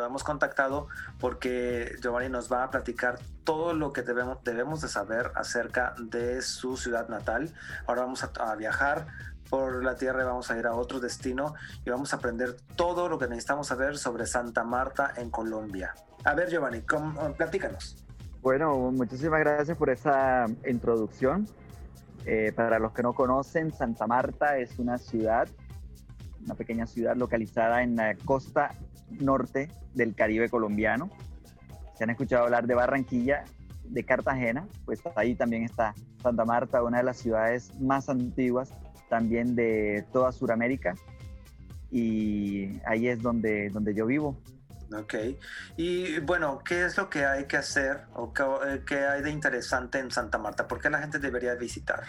hemos 0.05 0.23
contactado 0.23 0.87
porque 1.19 1.95
Giovanni 2.01 2.29
nos 2.29 2.51
va 2.51 2.63
a 2.63 2.71
platicar 2.71 3.19
todo 3.43 3.73
lo 3.73 3.93
que 3.93 4.01
debemos, 4.01 4.43
debemos 4.43 4.81
de 4.81 4.87
saber 4.87 5.31
acerca 5.35 5.93
de 5.99 6.41
su 6.41 6.77
ciudad 6.77 7.07
natal. 7.09 7.53
Ahora 7.85 8.01
vamos 8.01 8.23
a, 8.23 8.55
viajar 8.55 9.07
por 9.49 9.83
la 9.83 9.95
tierra 9.95 10.23
y 10.23 10.25
vamos 10.25 10.51
a 10.51 10.57
ir 10.57 10.67
a 10.67 10.73
otro 10.73 10.99
destino 10.99 11.53
y 11.85 11.89
vamos 11.89 12.13
a 12.13 12.17
aprender 12.17 12.57
todo 12.75 13.07
lo 13.07 13.17
que 13.17 13.27
necesitamos 13.27 13.67
saber 13.67 13.97
sobre 13.97 14.25
Santa 14.25 14.63
Marta 14.63 15.13
en 15.15 15.29
Colombia. 15.29 15.93
A 16.23 16.33
ver, 16.33 16.49
Giovanni, 16.49 16.83
platícanos. 17.37 18.03
Bueno, 18.41 18.75
muchísimas 18.91 19.39
gracias 19.39 19.77
por 19.77 19.89
esa 19.89 20.45
introducción. 20.65 21.47
Eh, 22.25 22.51
para 22.53 22.79
los 22.79 22.91
que 22.91 23.03
no 23.03 23.13
conocen, 23.13 23.71
Santa 23.71 24.07
Marta 24.07 24.57
es 24.57 24.77
una 24.79 24.97
ciudad 24.97 25.47
una 26.43 26.55
pequeña 26.55 26.87
ciudad 26.87 27.15
localizada 27.15 27.83
en 27.83 27.95
la 27.95 28.15
costa 28.15 28.71
norte 29.09 29.69
del 29.93 30.15
Caribe 30.15 30.49
colombiano. 30.49 31.09
Se 31.95 32.03
han 32.03 32.09
escuchado 32.09 32.45
hablar 32.45 32.67
de 32.67 32.75
Barranquilla, 32.75 33.43
de 33.83 34.03
Cartagena, 34.03 34.67
pues 34.85 35.01
ahí 35.15 35.35
también 35.35 35.63
está 35.63 35.93
Santa 36.21 36.45
Marta, 36.45 36.83
una 36.83 36.97
de 36.97 37.03
las 37.03 37.17
ciudades 37.17 37.71
más 37.79 38.09
antiguas 38.09 38.71
también 39.09 39.55
de 39.55 40.05
toda 40.11 40.31
Sudamérica 40.31 40.93
y 41.89 42.79
ahí 42.85 43.07
es 43.07 43.21
donde, 43.21 43.69
donde 43.69 43.93
yo 43.93 44.05
vivo. 44.05 44.37
Ok. 44.93 45.15
Y 45.75 46.19
bueno, 46.19 46.59
¿qué 46.63 46.85
es 46.85 46.97
lo 46.97 47.09
que 47.09 47.25
hay 47.25 47.45
que 47.45 47.57
hacer 47.57 48.01
o 48.13 48.33
qué, 48.33 48.43
qué, 48.85 49.05
hay 49.05 49.21
de 49.21 49.31
interesante 49.31 49.99
en 49.99 50.11
Santa 50.11 50.37
Marta? 50.37 50.67
¿Por 50.67 50.79
qué 50.79 50.89
la 50.89 50.99
gente 50.99 51.19
debería 51.19 51.55
visitar? 51.55 52.03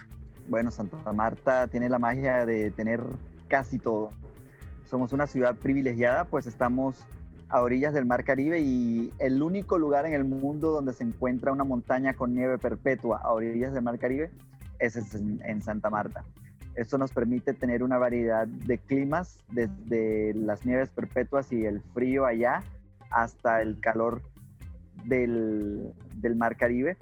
Bueno, 0.46 0.70
Santa 0.70 1.12
Marta 1.12 1.66
tiene 1.66 1.88
la 1.88 1.98
magia 1.98 2.46
de 2.46 2.70
tener 2.70 3.00
casi 3.48 3.78
todo 3.78 4.12
somos 4.88 5.12
una 5.12 5.26
ciudad 5.26 5.54
privilegiada, 5.54 6.24
pues 6.24 6.46
estamos 6.46 6.96
a 7.48 7.60
orillas 7.62 7.94
del 7.94 8.06
Mar 8.06 8.24
Caribe 8.24 8.60
y 8.60 9.12
el 9.18 9.42
único 9.42 9.78
lugar 9.78 10.06
en 10.06 10.14
el 10.14 10.24
mundo 10.24 10.70
donde 10.70 10.92
se 10.92 11.04
encuentra 11.04 11.52
una 11.52 11.64
montaña 11.64 12.14
con 12.14 12.34
nieve 12.34 12.58
perpetua 12.58 13.20
a 13.22 13.32
orillas 13.32 13.72
del 13.72 13.82
Mar 13.82 13.98
Caribe 13.98 14.30
es 14.78 14.96
en, 15.14 15.62
Santa 15.62 15.90
Marta. 15.90 16.24
Esto 16.74 16.96
nos 16.96 17.12
permite 17.12 17.54
tener 17.54 17.82
una 17.82 17.98
variedad 17.98 18.46
de 18.46 18.78
climas, 18.78 19.38
desde 19.50 20.34
las 20.34 20.64
nieves 20.64 20.88
perpetuas 20.90 21.52
y 21.52 21.64
el 21.64 21.80
frío 21.80 22.24
allá 22.24 22.62
hasta 23.10 23.60
el 23.62 23.80
calor 23.80 24.22
del, 25.04 25.92
del 26.14 26.36
Mar 26.36 26.56
Caribe. 26.56 26.96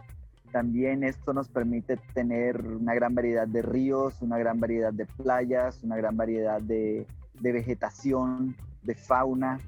También 0.57 1.05
esto 1.05 1.35
nos 1.35 1.51
permite 1.51 1.99
tener 2.15 2.67
una 2.67 2.95
gran 2.95 3.15
variedad 3.15 3.47
de 3.47 3.61
ríos, 3.61 4.23
una 4.23 4.39
gran 4.39 4.59
variedad 4.59 4.91
de 4.91 5.05
playas, 5.05 5.83
una 5.83 5.99
gran 5.99 6.17
variedad 6.17 6.63
de, 6.63 7.07
de 7.39 7.53
vegetación, 7.53 8.57
de 8.83 8.95
fauna 8.95 9.61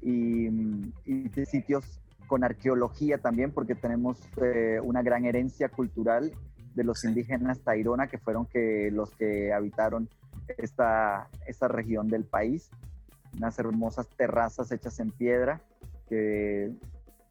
y, 0.00 0.48
de 1.04 1.46
sitios 1.46 2.00
con 2.28 2.44
arqueología 2.44 3.18
también, 3.18 3.50
porque 3.50 3.74
tenemos 3.74 4.20
eh, 4.40 4.78
una 4.80 5.02
gran 5.02 5.24
herencia 5.24 5.68
cultural 5.68 6.32
de 6.76 6.84
los 6.84 7.02
indígenas 7.02 7.58
Tairona, 7.64 8.06
que 8.06 8.18
fueron 8.18 8.46
que, 8.46 8.92
los 8.92 9.10
que 9.16 9.52
habitaron 9.52 10.08
esta, 10.58 11.28
esta 11.48 11.66
región 11.66 12.06
del 12.06 12.22
país. 12.22 12.70
Unas 13.36 13.58
hermosas 13.58 14.08
terrazas 14.10 14.70
hechas 14.70 15.00
en 15.00 15.10
piedra 15.10 15.60
que, 16.08 16.70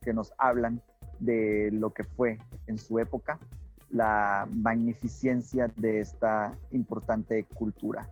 que 0.01 0.11
nos 0.11 0.33
hablan 0.37 0.81
de 1.19 1.69
lo 1.71 1.93
que 1.93 2.03
fue 2.03 2.37
en 2.67 2.77
su 2.77 2.99
época 2.99 3.39
la 3.89 4.47
magnificencia 4.51 5.71
de 5.75 6.01
esta 6.01 6.53
importante 6.71 7.43
cultura. 7.45 8.09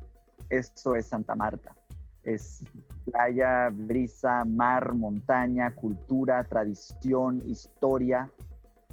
Eso 0.50 0.96
es 0.96 1.08
Santa 1.08 1.36
Marta. 1.36 1.76
Es 2.24 2.64
playa, 3.06 3.70
brisa, 3.72 4.44
mar, 4.44 4.94
montaña, 4.94 5.74
cultura, 5.76 6.44
tradición, 6.44 7.42
historia, 7.46 8.30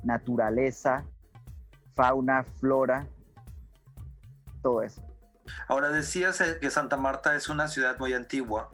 naturaleza, 0.02 1.04
fauna, 1.94 2.44
flora, 2.44 3.06
todo 4.62 4.82
eso. 4.82 5.02
Ahora 5.68 5.90
decías 5.90 6.40
eh, 6.40 6.58
que 6.60 6.70
Santa 6.70 6.96
Marta 6.96 7.34
es 7.34 7.48
una 7.48 7.68
ciudad 7.68 7.98
muy 7.98 8.14
antigua. 8.14 8.70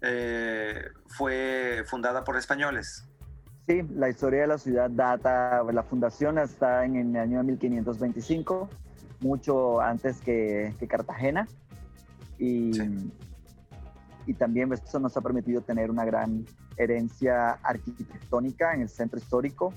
Eh, 0.00 0.90
fue 1.06 1.84
fundada 1.86 2.24
por 2.24 2.36
españoles. 2.36 3.07
Sí, 3.68 3.82
la 3.94 4.08
historia 4.08 4.40
de 4.40 4.46
la 4.46 4.56
ciudad 4.56 4.88
data, 4.88 5.62
la 5.62 5.82
fundación 5.82 6.38
está 6.38 6.86
en 6.86 7.14
el 7.14 7.16
año 7.16 7.42
1525, 7.42 8.66
mucho 9.20 9.82
antes 9.82 10.22
que, 10.22 10.72
que 10.78 10.88
Cartagena. 10.88 11.46
Y, 12.38 12.70
y 14.24 14.32
también 14.32 14.72
eso 14.72 14.98
nos 14.98 15.14
ha 15.18 15.20
permitido 15.20 15.60
tener 15.60 15.90
una 15.90 16.06
gran 16.06 16.46
herencia 16.78 17.58
arquitectónica 17.62 18.72
en 18.72 18.80
el 18.80 18.88
centro 18.88 19.18
histórico, 19.18 19.74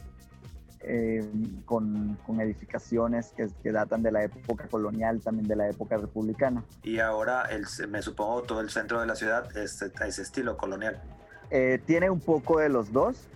eh, 0.83 1.29
con, 1.65 2.17
con, 2.25 2.39
edificaciones 2.39 3.33
que, 3.35 3.49
que, 3.61 3.73
datan 3.73 4.03
de 4.03 4.13
la 4.13 4.23
época 4.23 4.69
colonial, 4.69 5.19
también 5.19 5.49
de 5.49 5.57
la 5.57 5.69
época 5.69 5.97
republicana. 5.97 6.63
Y 6.81 6.99
ahora, 6.99 7.43
el, 7.51 7.65
me 7.89 8.01
supongo, 8.01 8.43
todo 8.43 8.61
el 8.61 8.69
centro 8.69 9.01
de 9.01 9.05
la 9.05 9.17
ciudad 9.17 9.57
es, 9.57 9.81
es 9.81 10.17
estilo 10.17 10.55
colonial. 10.55 11.01
Eh, 11.49 11.81
tiene 11.85 12.09
un 12.09 12.21
poco 12.21 12.59
de 12.59 12.69
los 12.69 12.93
dos. 12.93 13.27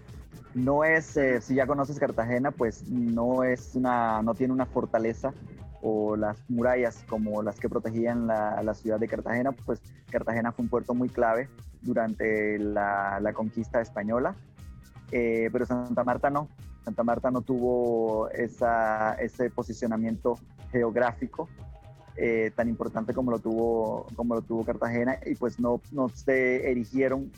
No 0.53 0.83
es, 0.83 1.17
eh, 1.17 1.41
si 1.41 1.55
ya 1.55 1.67
conoces 1.67 1.99
Cartagena, 1.99 2.51
pues 2.51 2.87
no 2.89 3.43
es 3.43 3.75
una, 3.75 4.21
no 4.21 4.33
tiene 4.33 4.53
una 4.53 4.65
fortaleza 4.65 5.33
o 5.81 6.15
las 6.15 6.37
murallas 6.49 7.03
como 7.07 7.43
las 7.43 7.59
que 7.59 7.69
protegían 7.69 8.25
la, 8.25 8.61
la, 8.63 8.73
ciudad 8.73 8.99
de 8.99 9.07
Cartagena, 9.07 9.51
pues 9.51 9.81
Cartagena 10.09 10.51
fue 10.51 10.63
un 10.63 10.69
puerto 10.69 10.95
muy 10.95 11.09
clave 11.09 11.47
durante 11.81 12.57
la, 12.57 13.19
la 13.21 13.33
conquista 13.33 13.81
española, 13.81 14.35
eh, 15.11 15.49
pero 15.51 15.65
Santa 15.65 16.03
Marta 16.03 16.29
no. 16.29 16.49
Santa 16.83 17.03
Marta 17.03 17.31
no 17.31 17.41
tuvo 17.41 18.29
esa, 18.29 19.13
ese 19.15 19.49
posicionamiento 19.49 20.39
geográfico 20.71 21.49
eh, 22.17 22.51
tan 22.55 22.69
importante 22.69 23.13
como 23.13 23.31
lo 23.31 23.39
tuvo 23.39 24.05
como 24.15 24.35
lo 24.35 24.41
tuvo 24.41 24.63
Cartagena 24.63 25.19
y 25.25 25.35
pues 25.35 25.59
no, 25.59 25.81
no 25.91 26.07
se 26.09 26.71
erigieron 26.71 27.31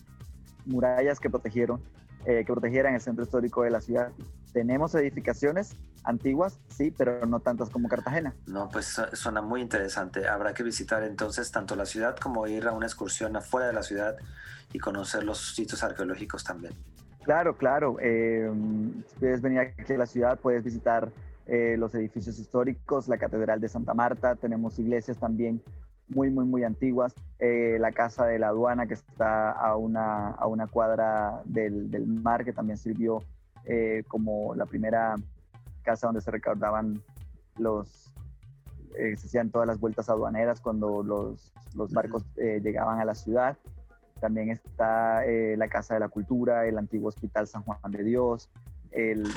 murallas 0.65 1.19
que 1.19 1.29
protegieron 1.29 1.81
eh, 2.25 2.43
que 2.45 2.53
protegieran 2.53 2.93
el 2.93 3.01
centro 3.01 3.23
histórico 3.23 3.63
de 3.63 3.71
la 3.71 3.81
ciudad. 3.81 4.11
Tenemos 4.53 4.95
edificaciones 4.95 5.75
antiguas, 6.03 6.59
sí, 6.69 6.93
pero 6.97 7.25
no 7.25 7.39
tantas 7.39 7.69
como 7.69 7.87
Cartagena. 7.87 8.33
No, 8.47 8.69
pues 8.69 8.99
suena 9.13 9.41
muy 9.41 9.61
interesante. 9.61 10.27
Habrá 10.27 10.53
que 10.53 10.63
visitar 10.63 11.03
entonces 11.03 11.51
tanto 11.51 11.75
la 11.75 11.85
ciudad 11.85 12.17
como 12.17 12.47
ir 12.47 12.67
a 12.67 12.71
una 12.71 12.85
excursión 12.85 13.35
afuera 13.35 13.67
de 13.67 13.73
la 13.73 13.83
ciudad 13.83 14.15
y 14.73 14.79
conocer 14.79 15.23
los 15.23 15.55
sitios 15.55 15.83
arqueológicos 15.83 16.43
también. 16.43 16.73
Claro, 17.23 17.57
claro. 17.57 17.97
Eh, 18.01 18.49
si 19.07 19.19
puedes 19.19 19.41
venir 19.41 19.59
aquí 19.59 19.93
a 19.93 19.97
la 19.97 20.05
ciudad, 20.05 20.39
puedes 20.39 20.63
visitar 20.63 21.11
eh, 21.45 21.75
los 21.77 21.95
edificios 21.95 22.39
históricos, 22.39 23.07
la 23.07 23.17
Catedral 23.17 23.61
de 23.61 23.69
Santa 23.69 23.93
Marta, 23.93 24.35
tenemos 24.35 24.77
iglesias 24.79 25.17
también 25.17 25.61
muy, 26.07 26.29
muy, 26.29 26.45
muy 26.45 26.63
antiguas. 26.63 27.13
Eh, 27.39 27.77
la 27.79 27.91
casa 27.91 28.25
de 28.25 28.39
la 28.39 28.47
aduana 28.49 28.87
que 28.87 28.95
está 28.95 29.51
a 29.51 29.75
una, 29.75 30.29
a 30.31 30.47
una 30.47 30.67
cuadra 30.67 31.41
del, 31.45 31.91
del 31.91 32.07
mar, 32.07 32.45
que 32.45 32.53
también 32.53 32.77
sirvió 32.77 33.23
eh, 33.65 34.03
como 34.07 34.55
la 34.55 34.65
primera 34.65 35.15
casa 35.83 36.07
donde 36.07 36.21
se 36.21 36.31
recaudaban 36.31 37.01
los, 37.57 38.11
eh, 38.97 39.15
se 39.17 39.27
hacían 39.27 39.51
todas 39.51 39.67
las 39.67 39.79
vueltas 39.79 40.09
aduaneras 40.09 40.61
cuando 40.61 41.03
los, 41.03 41.53
los 41.75 41.91
barcos 41.93 42.23
llegaban 42.35 42.99
a 42.99 43.05
la 43.05 43.15
ciudad. 43.15 43.57
También 44.19 44.49
está 44.49 45.21
la 45.25 45.67
Casa 45.67 45.93
de 45.93 45.99
la 45.99 46.09
Cultura, 46.09 46.65
el 46.65 46.79
antiguo 46.79 47.09
Hospital 47.09 47.47
San 47.47 47.61
Juan 47.61 47.79
de 47.91 48.03
Dios, 48.03 48.49
el... 48.91 49.27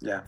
Ya. 0.00 0.24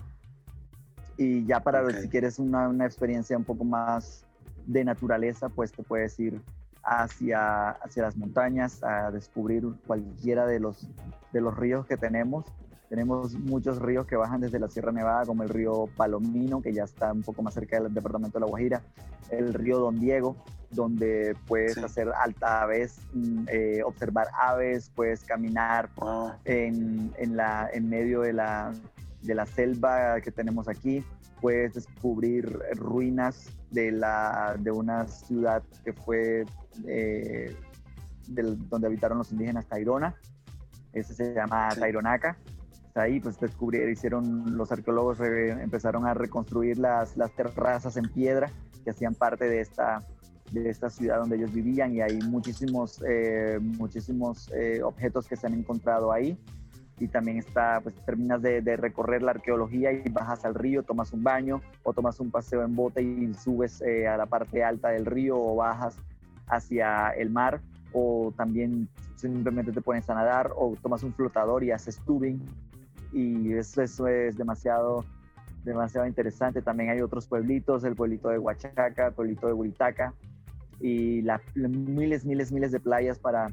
Y 1.16 1.45
ya 1.47 1.59
para 1.59 1.83
ver 1.83 2.00
si 2.00 2.09
quieres 2.09 2.38
una, 2.38 2.68
una 2.68 2.87
experiencia 2.87 3.37
un 3.37 3.42
poco 3.42 3.64
más 3.64 4.25
de 4.69 4.85
naturaleza, 4.85 5.49
pues 5.49 5.73
te 5.73 5.83
puedes 5.83 6.21
ir 6.21 6.41
hacia, 6.85 7.71
hacia 7.71 8.03
las 8.03 8.17
montañas 8.17 8.83
a 8.85 9.11
descubrir 9.11 9.65
cualquiera 9.87 10.47
de 10.47 10.61
los, 10.61 10.87
de 11.33 11.41
los 11.41 11.57
ríos 11.57 11.87
que 11.87 11.97
tenemos. 11.97 12.45
Tenemos 12.89 13.35
muchos 13.35 13.81
ríos 13.81 14.07
que 14.07 14.17
bajan 14.17 14.41
desde 14.41 14.59
la 14.59 14.69
Sierra 14.69 14.93
Nevada, 14.93 15.25
como 15.27 15.43
el 15.43 15.49
río 15.49 15.89
Palomino, 15.97 16.63
que 16.63 16.73
ya 16.73 16.85
está 16.85 17.13
un 17.13 17.23
poco 17.23 17.43
más 17.43 17.55
cerca 17.55 17.81
del 17.81 17.93
departamento 17.93 18.39
de 18.39 18.41
La 18.41 18.47
Guajira, 18.47 18.83
el 19.31 19.53
río 19.53 19.79
Don 19.79 19.99
Diego, 19.99 20.37
donde 20.71 21.35
puedes 21.47 21.77
hacer 21.79 22.11
alta 22.15 22.63
aves, 22.63 23.01
mm, 23.15 23.45
eh, 23.49 23.83
observar 23.85 24.29
aves, 24.39 24.91
puedes 24.95 25.25
caminar 25.25 25.89
en, 26.45 27.13
en, 27.17 27.37
la, 27.37 27.69
en 27.73 27.89
medio 27.89 28.21
de 28.21 28.35
la, 28.35 28.73
de 29.23 29.35
la 29.35 29.47
selva 29.47 30.21
que 30.21 30.31
tenemos 30.31 30.69
aquí. 30.69 31.05
Puedes 31.41 31.75
descubrir 31.75 32.59
ruinas 32.75 33.51
de, 33.71 33.93
la, 33.93 34.57
de 34.59 34.71
una 34.71 35.07
ciudad 35.07 35.63
que 35.85 35.93
fue 35.93 36.45
eh, 36.87 37.55
donde 38.27 38.87
habitaron 38.87 39.19
los 39.19 39.33
indígenas 39.33 39.67
Tairona. 39.67 40.15
Ese 40.93 41.15
se 41.15 41.35
llama 41.35 41.69
Taironaca. 41.79 42.37
ahí 42.95 43.21
pues 43.21 43.39
descubrieron, 43.39 43.93
hicieron, 43.93 44.57
los 44.57 44.73
arqueólogos 44.73 45.21
empezaron 45.21 46.07
a 46.07 46.15
reconstruir 46.15 46.79
las, 46.79 47.17
las 47.17 47.31
terrazas 47.33 47.97
en 47.97 48.09
piedra 48.11 48.51
que 48.83 48.91
hacían 48.91 49.15
parte 49.15 49.49
de 49.49 49.61
esta, 49.61 50.03
de 50.53 50.69
esta 50.71 50.91
ciudad 50.91 51.19
donde 51.19 51.37
ellos 51.37 51.53
vivían 51.53 51.95
y 51.95 52.01
hay 52.01 52.19
muchísimos, 52.19 53.03
eh, 53.07 53.59
muchísimos 53.61 54.51
eh, 54.55 54.83
objetos 54.83 55.27
que 55.27 55.37
se 55.37 55.47
han 55.47 55.55
encontrado 55.55 56.13
ahí. 56.13 56.39
Y 57.00 57.09
también 57.09 57.38
está, 57.38 57.81
pues 57.81 57.95
terminas 58.05 58.43
de, 58.43 58.61
recorrer 58.76 59.23
la 59.23 59.33
arqueología 59.33 59.93
y 59.93 60.09
bajas 60.11 60.45
al 60.45 60.55
río, 60.55 60.83
tomas 60.83 61.12
un 61.12 61.23
baño 61.23 61.61
o 61.85 61.93
tomas 61.93 62.19
un 62.21 62.31
paseo 62.31 62.64
en 62.64 62.75
bote 62.75 63.02
y 63.02 63.33
subes 63.35 63.81
eh, 63.83 64.09
a 64.09 64.17
la 64.17 64.26
parte 64.26 64.64
alta 64.64 64.88
del 64.88 65.07
río 65.07 65.37
o 65.37 65.57
bajas 65.57 65.97
hacia 66.49 67.11
el 67.11 67.31
mar 67.31 67.61
o 67.93 68.33
también 68.37 68.88
simplemente 69.17 69.73
te 69.73 69.81
pones 69.81 70.09
a 70.11 70.14
nadar 70.14 70.52
o 70.57 70.75
tomas 70.83 71.02
un 71.02 71.12
flotador 71.14 71.62
y 71.64 71.71
haces 71.71 71.99
tubing 72.05 72.40
y 73.12 73.52
eso, 73.55 73.83
eso 73.83 74.07
es 74.07 74.37
demasiado 74.37 75.05
demasiado 75.64 76.07
interesante. 76.07 76.62
También 76.62 76.90
hay 76.90 77.00
otros 77.00 77.26
pueblitos, 77.26 77.85
el 77.85 77.95
pueblito 77.95 78.28
de 78.28 78.38
Huachaca, 78.38 79.07
el 79.07 79.12
pueblito 79.12 79.47
de 79.47 79.52
Buritaca, 79.52 80.14
y 80.81 81.23
las 81.23 81.40
miles, 81.55 82.25
miles, 82.25 82.52
miles 82.52 82.73
de 82.73 82.81
playas 82.81 83.19
para, 83.19 83.52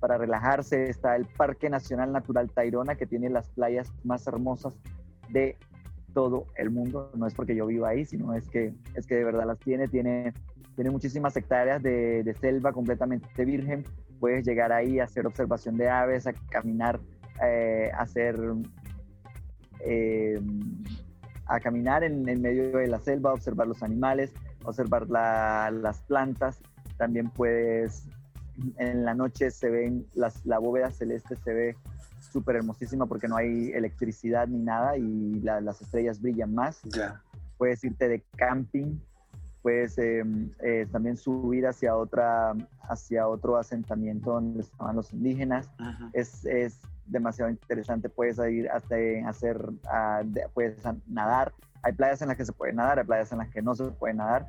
para 0.00 0.18
relajarse. 0.18 0.88
Está 0.88 1.16
el 1.16 1.26
Parque 1.26 1.70
Nacional 1.70 2.12
Natural 2.12 2.50
Tairona, 2.50 2.94
que 2.94 3.06
tiene 3.06 3.30
las 3.30 3.48
playas 3.50 3.92
más 4.04 4.26
hermosas 4.26 4.74
de 5.30 5.56
todo 6.14 6.46
el 6.56 6.70
mundo. 6.70 7.10
No 7.14 7.26
es 7.26 7.34
porque 7.34 7.54
yo 7.54 7.66
viva 7.66 7.88
ahí, 7.88 8.04
sino 8.04 8.34
es 8.34 8.48
que, 8.48 8.74
es 8.94 9.06
que 9.06 9.16
de 9.16 9.24
verdad 9.24 9.46
las 9.46 9.58
tiene. 9.58 9.88
Tiene, 9.88 10.32
tiene 10.74 10.90
muchísimas 10.90 11.36
hectáreas 11.36 11.82
de, 11.82 12.22
de 12.22 12.34
selva 12.34 12.72
completamente 12.72 13.44
virgen. 13.44 13.84
Puedes 14.20 14.46
llegar 14.46 14.72
ahí 14.72 14.98
a 14.98 15.04
hacer 15.04 15.26
observación 15.26 15.76
de 15.76 15.88
aves, 15.88 16.26
a 16.26 16.32
caminar, 16.50 17.00
eh, 17.42 17.90
a 17.94 18.02
hacer... 18.02 18.38
Eh, 19.80 20.40
a 21.48 21.60
caminar 21.60 22.02
en, 22.02 22.28
en 22.28 22.42
medio 22.42 22.76
de 22.76 22.88
la 22.88 22.98
selva, 22.98 23.32
observar 23.32 23.68
los 23.68 23.80
animales, 23.84 24.34
observar 24.64 25.08
las 25.08 26.02
plantas. 26.02 26.60
También 26.96 27.30
puedes, 27.30 28.08
en 28.78 29.04
la 29.04 29.14
noche 29.14 29.50
se 29.50 29.70
ven, 29.70 30.06
las, 30.14 30.44
la 30.46 30.58
bóveda 30.58 30.90
celeste 30.90 31.36
se 31.36 31.52
ve 31.52 31.76
súper 32.32 32.56
hermosísima 32.56 33.06
porque 33.06 33.28
no 33.28 33.36
hay 33.36 33.70
electricidad 33.72 34.48
ni 34.48 34.58
nada 34.58 34.96
y 34.96 35.40
las 35.40 35.80
estrellas 35.80 36.20
brillan 36.20 36.54
más. 36.54 36.80
Puedes 37.58 37.82
irte 37.84 38.08
de 38.08 38.22
camping, 38.36 38.98
puedes 39.62 39.96
em, 39.98 40.50
eh, 40.60 40.86
también 40.92 41.16
subir 41.16 41.66
hacia, 41.66 41.96
otra, 41.96 42.54
hacia 42.82 43.26
otro 43.28 43.56
asentamiento 43.56 44.32
donde 44.32 44.60
estaban 44.60 44.96
los 44.96 45.12
indígenas. 45.12 45.68
Es, 46.12 46.44
es, 46.44 46.78
demasiado 47.06 47.50
interesante. 47.50 48.08
Puedes 48.08 48.38
ir 48.50 48.68
hasta 48.68 48.96
hacer, 49.26 49.64
puedes 50.54 50.76
nadar, 51.06 51.52
hay 51.82 51.92
playas 51.92 52.20
en 52.22 52.28
las 52.28 52.36
que 52.36 52.44
se 52.44 52.52
puede 52.52 52.72
nadar, 52.72 52.98
hay 52.98 53.04
playas 53.04 53.30
en 53.32 53.38
las 53.38 53.48
que 53.48 53.62
no 53.62 53.74
se 53.74 53.84
puede 53.84 54.14
nadar. 54.14 54.46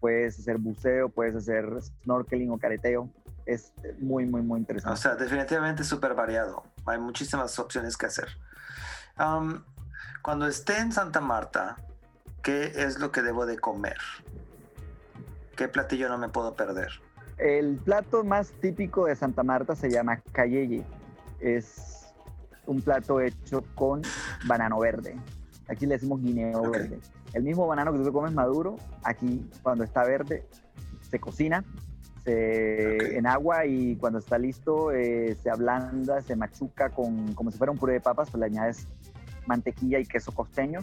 Puedes 0.00 0.38
hacer 0.38 0.56
buceo, 0.56 1.10
puedes 1.10 1.36
hacer 1.36 1.66
snorkeling 1.82 2.50
o 2.50 2.58
careteo. 2.58 3.10
Es 3.46 3.72
muy, 3.98 4.26
muy, 4.26 4.42
muy 4.42 4.60
interesante. 4.60 4.94
O 4.94 4.96
sea, 4.96 5.14
definitivamente 5.14 5.84
súper 5.84 6.14
variado. 6.14 6.62
Hay 6.86 6.98
muchísimas 6.98 7.58
opciones 7.58 7.96
que 7.96 8.06
hacer. 8.06 8.28
cuando 10.22 10.46
esté 10.46 10.78
en 10.78 10.92
Santa 10.92 11.20
Marta, 11.20 11.76
¿qué 12.42 12.72
es 12.74 12.98
lo 12.98 13.10
que 13.10 13.22
debo 13.22 13.46
de 13.46 13.58
comer? 13.58 13.98
¿Qué 15.56 15.68
platillo 15.68 16.08
no 16.08 16.18
me 16.18 16.28
puedo 16.28 16.54
perder? 16.54 16.90
El 17.38 17.76
plato 17.76 18.22
más 18.22 18.50
típico 18.60 19.06
de 19.06 19.16
Santa 19.16 19.42
Marta 19.42 19.74
se 19.74 19.90
llama 19.90 20.20
cayeye. 20.32 20.84
Es 21.40 22.06
un 22.66 22.80
plato 22.82 23.20
hecho 23.20 23.64
con 23.74 24.02
banano 24.46 24.78
verde. 24.78 25.16
Aquí 25.68 25.86
le 25.86 25.94
decimos 25.94 26.20
guineo 26.20 26.70
verde. 26.70 27.00
El 27.32 27.44
mismo 27.44 27.66
banano 27.66 27.92
que 27.92 27.98
tú 27.98 28.12
comes 28.12 28.32
maduro, 28.32 28.76
aquí 29.04 29.48
cuando 29.62 29.84
está 29.84 30.04
verde, 30.04 30.46
se 31.10 31.18
cocina 31.20 31.64
en 32.26 33.26
agua 33.26 33.66
y 33.66 33.96
cuando 33.96 34.18
está 34.18 34.38
listo 34.38 34.92
eh, 34.92 35.36
se 35.42 35.50
ablanda, 35.50 36.20
se 36.20 36.36
machuca 36.36 36.90
con, 36.90 37.34
como 37.34 37.50
si 37.50 37.58
fuera 37.58 37.72
un 37.72 37.78
puré 37.78 37.94
de 37.94 38.00
papas, 38.00 38.30
pues 38.30 38.40
le 38.40 38.46
añades 38.46 38.86
mantequilla 39.46 39.98
y 39.98 40.04
queso 40.04 40.32
costeño 40.32 40.80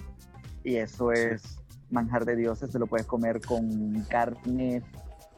y 0.64 0.76
eso 0.76 1.12
es 1.12 1.60
manjar 1.90 2.26
de 2.26 2.36
dioses, 2.36 2.72
se 2.72 2.80
lo 2.80 2.88
puedes 2.88 3.06
comer 3.06 3.40
con 3.42 4.02
carne 4.10 4.84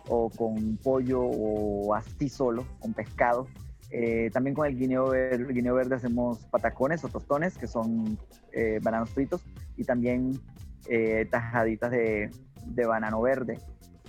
o 0.07 0.29
con 0.29 0.77
pollo 0.77 1.21
o 1.21 1.93
así 1.93 2.29
solo, 2.29 2.65
con 2.79 2.93
pescado. 2.93 3.47
Eh, 3.91 4.29
también 4.31 4.55
con 4.55 4.67
el 4.67 4.77
guineo, 4.77 5.09
verde, 5.09 5.51
guineo 5.51 5.75
verde 5.75 5.95
hacemos 5.95 6.45
patacones 6.45 7.03
o 7.03 7.09
tostones, 7.09 7.57
que 7.57 7.67
son 7.67 8.17
eh, 8.51 8.79
bananos 8.81 9.09
fritos, 9.11 9.41
y 9.77 9.83
también 9.83 10.39
eh, 10.87 11.27
tajaditas 11.29 11.91
de, 11.91 12.29
de, 12.65 12.85
banano 12.85 13.21
verde. 13.21 13.59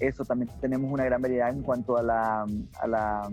Eso 0.01 0.25
también 0.25 0.51
tenemos 0.61 0.91
una 0.91 1.05
gran 1.05 1.23
variedad 1.23 1.51
en 1.51 1.63
cuanto 1.63 1.97
a 1.97 2.03
la, 2.03 2.47
a 2.81 2.87
la, 2.87 3.31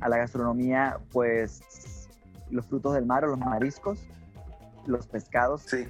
a 0.00 0.08
la 0.08 0.16
gastronomía, 0.16 0.98
pues 1.12 2.08
los 2.50 2.66
frutos 2.66 2.94
del 2.94 3.06
mar 3.06 3.24
o 3.24 3.28
los 3.28 3.38
mariscos, 3.38 4.00
los 4.86 5.06
pescados. 5.06 5.62
Sí. 5.62 5.86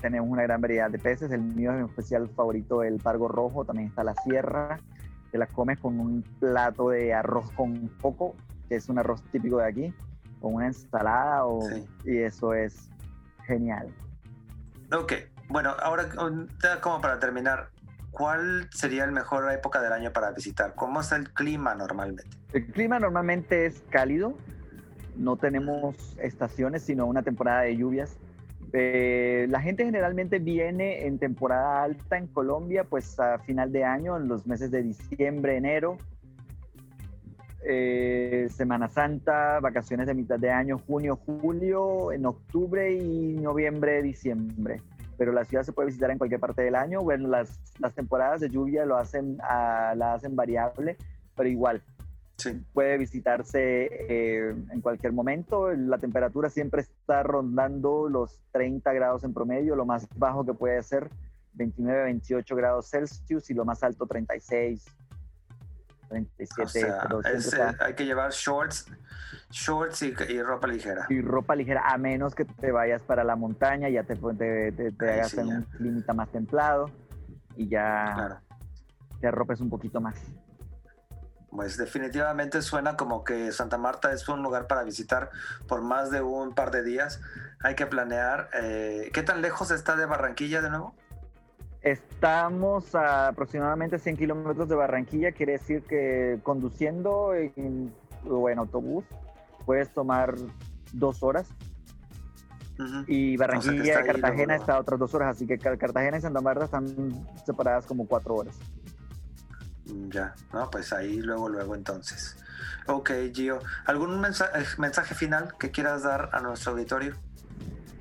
Tenemos 0.00 0.28
una 0.28 0.42
gran 0.42 0.60
variedad 0.60 0.90
de 0.90 0.98
peces. 0.98 1.30
El 1.30 1.42
mío 1.42 1.72
es 1.72 1.78
mi 1.78 1.88
especial 1.88 2.28
favorito, 2.28 2.82
el 2.82 2.98
pargo 2.98 3.28
rojo. 3.28 3.64
También 3.64 3.88
está 3.88 4.04
la 4.04 4.14
sierra 4.24 4.78
te 5.32 5.38
la 5.38 5.46
comes 5.46 5.78
con 5.80 5.98
un 5.98 6.22
plato 6.38 6.90
de 6.90 7.12
arroz 7.14 7.50
con 7.52 7.88
coco, 8.00 8.36
que 8.68 8.76
es 8.76 8.88
un 8.90 8.98
arroz 8.98 9.22
típico 9.32 9.56
de 9.56 9.66
aquí, 9.66 9.94
con 10.40 10.54
una 10.54 10.66
ensalada 10.66 11.46
o, 11.46 11.66
y 12.04 12.18
eso 12.18 12.52
es 12.52 12.90
genial. 13.46 13.88
Ok, 14.92 15.14
bueno, 15.48 15.70
ahora 15.82 16.06
como 16.82 17.00
para 17.00 17.18
terminar, 17.18 17.70
¿cuál 18.12 18.68
sería 18.72 19.04
la 19.06 19.12
mejor 19.12 19.50
época 19.50 19.80
del 19.82 19.92
año 19.92 20.12
para 20.12 20.30
visitar? 20.30 20.74
¿Cómo 20.76 21.00
es 21.00 21.10
el 21.10 21.30
clima 21.30 21.74
normalmente? 21.74 22.38
El 22.52 22.66
clima 22.68 23.00
normalmente 23.00 23.66
es 23.66 23.82
cálido, 23.90 24.38
no 25.16 25.36
tenemos 25.36 26.16
estaciones, 26.18 26.82
sino 26.82 27.06
una 27.06 27.22
temporada 27.22 27.62
de 27.62 27.76
lluvias 27.76 28.16
eh, 28.72 29.46
la 29.50 29.60
gente 29.60 29.84
generalmente 29.84 30.38
viene 30.38 31.06
en 31.06 31.18
temporada 31.18 31.82
alta 31.82 32.16
en 32.16 32.26
Colombia, 32.26 32.84
pues 32.84 33.20
a 33.20 33.38
final 33.38 33.70
de 33.70 33.84
año, 33.84 34.16
en 34.16 34.28
los 34.28 34.46
meses 34.46 34.70
de 34.70 34.82
diciembre, 34.82 35.56
enero, 35.56 35.98
eh, 37.64 38.48
Semana 38.50 38.88
Santa, 38.88 39.60
vacaciones 39.60 40.06
de 40.06 40.14
mitad 40.14 40.38
de 40.38 40.50
año, 40.50 40.78
junio, 40.78 41.16
julio, 41.16 42.12
en 42.12 42.24
octubre 42.24 42.94
y 42.94 43.34
noviembre, 43.34 44.02
diciembre. 44.02 44.80
Pero 45.16 45.32
la 45.32 45.44
ciudad 45.44 45.62
se 45.62 45.72
puede 45.72 45.86
visitar 45.86 46.10
en 46.10 46.18
cualquier 46.18 46.40
parte 46.40 46.62
del 46.62 46.74
año. 46.74 47.00
Bueno, 47.00 47.28
las, 47.28 47.60
las 47.78 47.94
temporadas 47.94 48.40
de 48.40 48.50
lluvia 48.50 48.84
lo 48.84 48.96
hacen, 48.96 49.38
ah, 49.42 49.94
la 49.96 50.14
hacen 50.14 50.34
variable, 50.34 50.96
pero 51.34 51.48
igual, 51.48 51.82
Puede 52.72 52.98
visitarse 52.98 53.88
eh, 54.08 54.54
en 54.70 54.80
cualquier 54.80 55.12
momento. 55.12 55.70
La 55.72 55.98
temperatura 55.98 56.48
siempre 56.48 56.82
está 56.82 57.22
rondando 57.22 58.08
los 58.08 58.40
30 58.52 58.92
grados 58.92 59.24
en 59.24 59.32
promedio, 59.32 59.76
lo 59.76 59.86
más 59.86 60.08
bajo 60.16 60.44
que 60.44 60.54
puede 60.54 60.82
ser 60.82 61.08
29, 61.54 62.04
28 62.04 62.56
grados 62.56 62.90
Celsius 62.90 63.50
y 63.50 63.54
lo 63.54 63.64
más 63.64 63.82
alto 63.82 64.06
36, 64.06 64.84
37. 66.12 67.76
Hay 67.80 67.94
que 67.94 68.04
llevar 68.04 68.30
shorts, 68.30 68.86
shorts 69.50 70.02
y, 70.02 70.42
ropa 70.42 70.66
ligera. 70.66 71.06
Y 71.08 71.20
ropa 71.20 71.56
ligera, 71.56 71.82
a 71.86 71.98
menos 71.98 72.34
que 72.34 72.44
te 72.44 72.70
vayas 72.70 73.02
para 73.02 73.24
la 73.24 73.36
montaña, 73.36 73.88
ya 73.88 74.04
te, 74.04 74.16
te, 74.16 75.10
hagas 75.10 75.34
en 75.34 75.48
un 75.48 75.62
clima 75.62 76.14
más 76.14 76.28
templado 76.30 76.90
y 77.56 77.68
ya 77.68 78.40
te 79.20 79.26
arropes 79.26 79.60
un 79.60 79.70
poquito 79.70 80.00
más. 80.00 80.16
Pues 81.50 81.76
definitivamente 81.76 82.62
suena 82.62 82.96
como 82.96 83.24
que 83.24 83.52
Santa 83.52 83.76
Marta 83.76 84.12
es 84.12 84.26
un 84.28 84.42
lugar 84.42 84.66
para 84.66 84.84
visitar 84.84 85.30
por 85.68 85.82
más 85.82 86.10
de 86.10 86.22
un 86.22 86.54
par 86.54 86.70
de 86.70 86.82
días. 86.82 87.20
Hay 87.60 87.74
que 87.74 87.86
planear. 87.86 88.48
Eh, 88.54 89.10
¿Qué 89.12 89.22
tan 89.22 89.42
lejos 89.42 89.70
está 89.70 89.94
de 89.96 90.06
Barranquilla 90.06 90.62
de 90.62 90.70
nuevo? 90.70 90.94
Estamos 91.82 92.94
a 92.94 93.28
aproximadamente 93.28 93.98
100 93.98 94.16
kilómetros 94.16 94.68
de 94.68 94.74
Barranquilla, 94.76 95.32
quiere 95.32 95.52
decir 95.52 95.82
que 95.82 96.38
conduciendo 96.42 97.34
en, 97.34 97.92
o 98.28 98.48
en 98.48 98.58
autobús 98.58 99.04
puedes 99.66 99.92
tomar 99.92 100.34
dos 100.92 101.22
horas. 101.22 101.48
Y 103.06 103.36
Barranquilla 103.36 104.00
y 104.00 104.04
Cartagena 104.04 104.56
está 104.56 104.78
otras 104.78 104.98
dos 104.98 105.14
horas, 105.14 105.36
así 105.36 105.46
que 105.46 105.58
Cartagena 105.58 106.18
y 106.18 106.20
Santa 106.20 106.40
Marta 106.40 106.64
están 106.64 106.86
separadas 107.44 107.86
como 107.86 108.06
cuatro 108.06 108.34
horas. 108.34 108.56
Mm, 109.86 110.08
ya, 110.08 110.34
no, 110.52 110.68
pues 110.70 110.92
ahí 110.92 111.20
luego, 111.20 111.48
luego 111.48 111.76
entonces. 111.76 112.36
Ok, 112.86 113.10
Gio, 113.32 113.60
¿algún 113.86 114.20
mensaje, 114.20 114.64
mensaje 114.78 115.14
final 115.14 115.54
que 115.58 115.70
quieras 115.70 116.02
dar 116.02 116.30
a 116.32 116.40
nuestro 116.40 116.72
auditorio? 116.72 117.14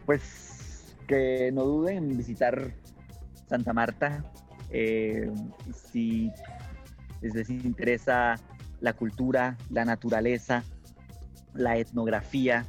pues 0.06 0.96
que 1.08 1.52
no 1.54 1.64
duden 1.64 1.98
en 1.98 2.18
visitar 2.18 2.74
Santa 3.52 3.74
Marta. 3.74 4.24
Eh, 4.70 5.30
si 5.92 6.32
les 7.22 7.50
interesa 7.50 8.40
la 8.80 8.94
cultura, 8.94 9.58
la 9.70 9.84
naturaleza, 9.84 10.64
la 11.54 11.78
etnografía, 11.78 12.66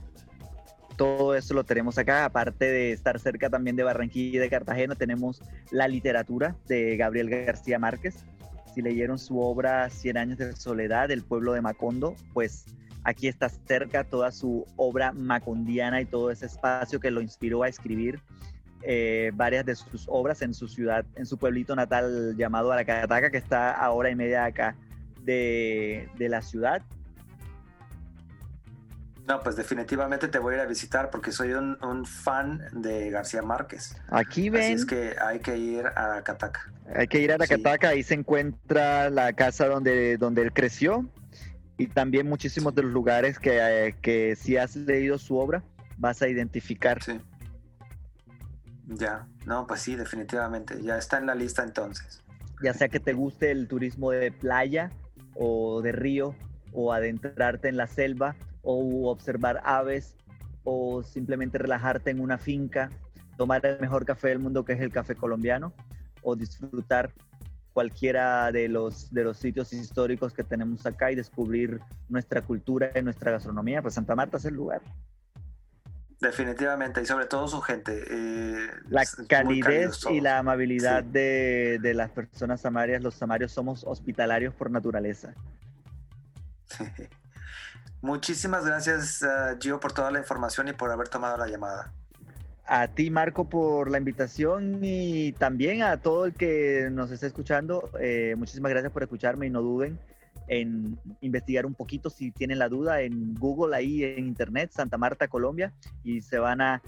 todo 0.97 1.37
eso 1.37 1.55
lo 1.55 1.63
tenemos 1.63 1.99
acá. 1.99 2.25
Aparte 2.25 2.65
de 2.65 2.93
estar 2.93 3.21
cerca 3.21 3.49
también 3.49 3.77
de 3.77 3.85
Barranquilla 3.85 4.37
y 4.37 4.41
de 4.41 4.51
Cartagena, 4.51 4.97
tenemos 4.97 5.41
la 5.71 5.87
literatura 5.87 6.57
de 6.67 6.97
Gabriel 6.97 7.31
García 7.31 7.79
Márquez. 7.79 8.25
Si 8.75 8.83
leyeron 8.83 9.19
su 9.21 9.39
obra 9.39 9.89
Cien 9.89 10.17
años 10.17 10.39
de 10.39 10.57
soledad, 10.57 11.13
El 11.13 11.23
pueblo 11.23 11.53
de 11.53 11.61
Macondo, 11.61 12.17
pues 12.33 12.65
aquí 13.05 13.29
está 13.29 13.49
cerca 13.49 14.03
toda 14.03 14.33
su 14.33 14.67
obra 14.77 15.13
macondiana 15.13 16.01
y 16.01 16.07
todo 16.07 16.33
ese 16.33 16.47
espacio 16.47 16.99
que 16.99 17.13
lo 17.13 17.21
inspiró 17.21 17.63
a 17.63 17.69
escribir 17.69 18.21
eh, 18.83 19.31
varias 19.35 19.65
de 19.65 19.75
sus 19.75 20.07
obras 20.09 20.43
en 20.43 20.55
su 20.55 20.69
ciudad, 20.69 21.05
en 21.15 21.27
su 21.27 21.39
pueblito 21.39 21.75
natal 21.77 22.37
llamado 22.37 22.73
Aracataca, 22.73 23.31
que 23.31 23.39
está 23.39 23.73
a 23.73 23.91
hora 23.91 24.11
y 24.11 24.15
media 24.15 24.45
acá 24.45 24.77
de, 25.23 26.09
de 26.19 26.29
la 26.29 26.43
ciudad. 26.43 26.83
No, 29.27 29.41
pues 29.41 29.55
definitivamente 29.55 30.27
te 30.29 30.39
voy 30.39 30.55
a 30.55 30.57
ir 30.59 30.63
a 30.63 30.67
visitar 30.67 31.11
porque 31.11 31.31
soy 31.31 31.53
un, 31.53 32.07
fan 32.07 32.61
de 32.73 33.11
García 33.11 33.43
Márquez. 33.43 33.97
Aquí 34.09 34.51
ven. 34.51 34.63
Así 34.63 34.73
es 34.73 34.85
que 34.85 35.15
hay 35.21 35.39
que 35.39 35.57
ir 35.57 35.87
a 35.87 36.07
Aracataca. 36.07 36.73
Hay 36.95 37.07
que 37.07 37.21
ir 37.21 37.31
a 37.31 37.37
Aracataca, 37.37 37.91
ahí 37.91 38.03
se 38.03 38.15
encuentra 38.15 39.11
la 39.11 39.33
casa 39.33 39.69
donde, 39.69 40.17
donde 40.17 40.43
él 40.43 40.53
creció 40.53 41.09
y 41.79 41.87
también 41.87 42.29
muchísimos 42.29 42.75
de 42.75 42.83
los 42.83 42.93
lugares 42.93 43.39
que, 43.39 43.59
eh, 43.61 43.95
que 44.03 44.37
si 44.37 44.57
has 44.57 44.75
leído 44.75 45.19
su 45.19 45.37
obra 45.37 45.63
vas 45.99 46.21
a 46.23 46.29
identificar. 46.29 47.03
Sí. 47.03 47.21
Ya, 48.87 49.27
no, 49.47 49.67
pues 49.67 49.81
sí, 49.81 49.97
definitivamente. 49.97 50.83
Ya 50.83 50.99
está 50.99 51.19
en 51.19 51.27
la 51.27 51.35
lista 51.35 51.63
entonces. 51.63 52.23
Ya 52.63 52.75
sea 52.75 52.89
que 52.89 53.01
te 53.01 53.13
guste 53.13 53.51
el 53.51 53.69
turismo 53.69 54.11
de 54.11 54.33
playa 54.33 54.91
o 55.35 55.83
de 55.83 55.93
río 55.93 56.35
o 56.73 56.93
adentrarte 56.93 57.69
en 57.69 57.77
la 57.77 57.87
selva 57.87 58.37
o 58.63 59.11
observar 59.11 59.61
aves 59.65 60.17
o 60.65 61.03
simplemente 61.03 61.59
relajarte 61.59 62.11
en 62.11 62.21
una 62.21 62.39
finca, 62.39 62.91
tomar 63.37 63.65
el 63.67 63.81
mejor 63.81 64.05
café 64.05 64.29
del 64.29 64.39
mundo 64.39 64.65
que 64.65 64.75
es 64.75 64.81
el 64.81 64.93
café 64.93 65.17
colombiano 65.17 65.73
o 66.23 66.37
disfrutar 66.37 67.13
cualquiera 67.73 68.53
de 68.53 68.69
los, 68.69 69.13
de 69.13 69.25
los 69.25 69.39
sitios 69.39 69.73
históricos 69.73 70.33
que 70.33 70.45
tenemos 70.45 70.85
acá 70.87 71.11
y 71.11 71.15
descubrir 71.15 71.81
nuestra 72.09 72.43
cultura 72.43 72.91
y 72.95 73.03
nuestra 73.03 73.33
gastronomía, 73.33 73.83
pues 73.83 73.95
Santa 73.95 74.15
Marta 74.15 74.37
es 74.37 74.45
el 74.45 74.55
lugar. 74.55 74.83
Definitivamente, 76.23 77.03
y 77.03 77.07
sobre 77.07 77.27
todo 77.27 77.49
su 77.49 77.61
gente. 77.61 78.05
Eh, 78.09 78.71
la 78.89 79.03
calidez 79.29 80.07
y 80.09 80.21
la 80.21 80.39
amabilidad 80.39 81.03
de, 81.03 81.81
las 81.97 82.13
personas 82.13 82.61
samarias, 82.61 83.03
los 83.03 83.15
samarios 83.15 83.51
somos 83.51 83.83
hospitalarios 83.83 84.55
por 84.55 84.71
naturaleza. 84.71 85.35
Muchísimas 88.03 88.65
gracias, 88.65 89.21
uh, 89.23 89.59
Gio, 89.61 89.81
por 89.81 89.93
toda 89.93 90.13
la 90.13 90.21
información 90.21 90.69
y 90.69 90.73
por 90.73 90.93
haber 90.93 91.09
tomado 91.09 91.37
la 91.37 91.49
llamada. 91.49 91.93
A 92.67 92.87
ti, 92.87 93.11
Marco, 93.11 93.49
por 93.49 93.91
la 93.91 93.99
invitación 93.99 94.79
y 94.81 95.33
también 95.33 95.83
a 95.83 95.97
todo 95.97 96.27
el 96.27 96.35
que 96.35 96.89
nos 96.93 97.11
está 97.11 97.27
escuchando. 97.27 97.91
Eh, 97.99 98.37
muchísimas 98.39 98.71
gracias 98.71 98.93
por 98.93 99.03
escucharme 99.03 99.49
y 99.49 99.51
no 99.51 99.61
duden 99.61 99.99
en 100.53 100.99
investigar 101.23 101.65
un 101.65 101.75
poquito 101.75 102.11
si 102.11 102.31
tienen 102.31 102.59
la 102.59 102.69
duda 102.69 103.01
en 103.01 103.35
Google, 103.35 103.75
ahí 103.75 104.05
en 104.05 104.27
Internet, 104.27 104.71
Santa 104.71 104.99
Marta, 104.99 105.29
Colombia, 105.29 105.73
y 106.05 106.21
se 106.21 106.39
van 106.39 106.61
a 106.61 106.83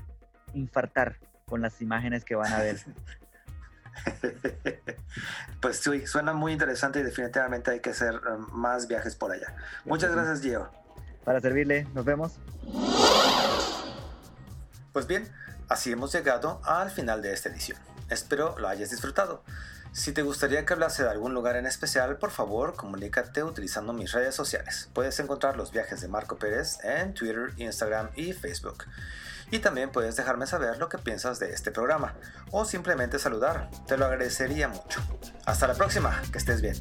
infartar 0.53 1.17
con 1.47 1.63
las 1.63 1.81
imágenes 1.81 2.27
que 2.27 2.35
van 2.35 2.53
a 2.53 2.59
ver. 2.59 2.79
Pues 5.61 5.79
sí, 5.79 6.07
suena 6.07 6.35
muy 6.35 6.53
interesante 6.53 6.99
y 6.99 7.03
definitivamente 7.05 7.71
hay 7.71 7.81
que 7.81 7.91
hacer 7.91 8.21
um, 8.27 8.49
más 8.53 8.87
viajes 8.87 9.15
por 9.15 9.31
allá. 9.33 9.55
Muchas 9.85 10.13
gracias, 10.13 10.43
Gio. 10.43 10.69
Para 11.25 11.41
servirle, 11.41 11.87
nos 11.95 12.05
vemos. 12.05 12.33
Pues 14.93 15.07
bien, 15.07 15.27
así 15.69 15.93
hemos 15.93 16.13
llegado 16.13 16.61
al 16.65 16.91
final 16.91 17.23
de 17.23 17.33
esta 17.33 17.49
edición. 17.49 17.79
Espero 18.11 18.59
lo 18.59 18.69
hayas 18.69 18.91
disfrutado. 18.91 19.43
Si 19.95 20.11
te 20.11 20.23
gustaría 20.23 20.67
que 20.67 20.73
hablase 20.73 21.05
de 21.05 21.09
algún 21.09 21.35
lugar 21.35 21.55
en 21.55 21.67
especial, 21.67 22.17
por 22.19 22.33
favor 22.33 22.75
comunícate 22.75 23.45
utilizando 23.45 23.93
mis 23.93 24.11
redes 24.11 24.35
sociales. 24.35 24.91
Puedes 24.93 25.21
encontrar 25.21 25.57
los 25.57 25.71
viajes 25.71 26.01
de 26.01 26.09
Marco 26.09 26.37
Pérez 26.37 26.81
en 26.83 27.15
Twitter, 27.15 27.53
Instagram 27.59 28.11
y 28.17 28.33
Facebook. 28.33 28.87
Y 29.53 29.61
también 29.61 29.93
puedes 29.93 30.17
dejarme 30.17 30.49
saber 30.49 30.79
lo 30.79 30.89
que 30.89 30.99
piensas 30.99 31.39
de 31.39 31.53
este 31.53 31.71
programa 31.71 32.15
o 32.51 32.65
simplemente 32.65 33.21
saludar. 33.21 33.71
Te 33.87 33.97
lo 33.97 34.07
agradecería 34.07 34.67
mucho. 34.67 35.01
Hasta 35.47 35.69
la 35.69 35.75
próxima, 35.75 36.21
que 36.33 36.39
estés 36.39 36.61
bien. 36.61 36.75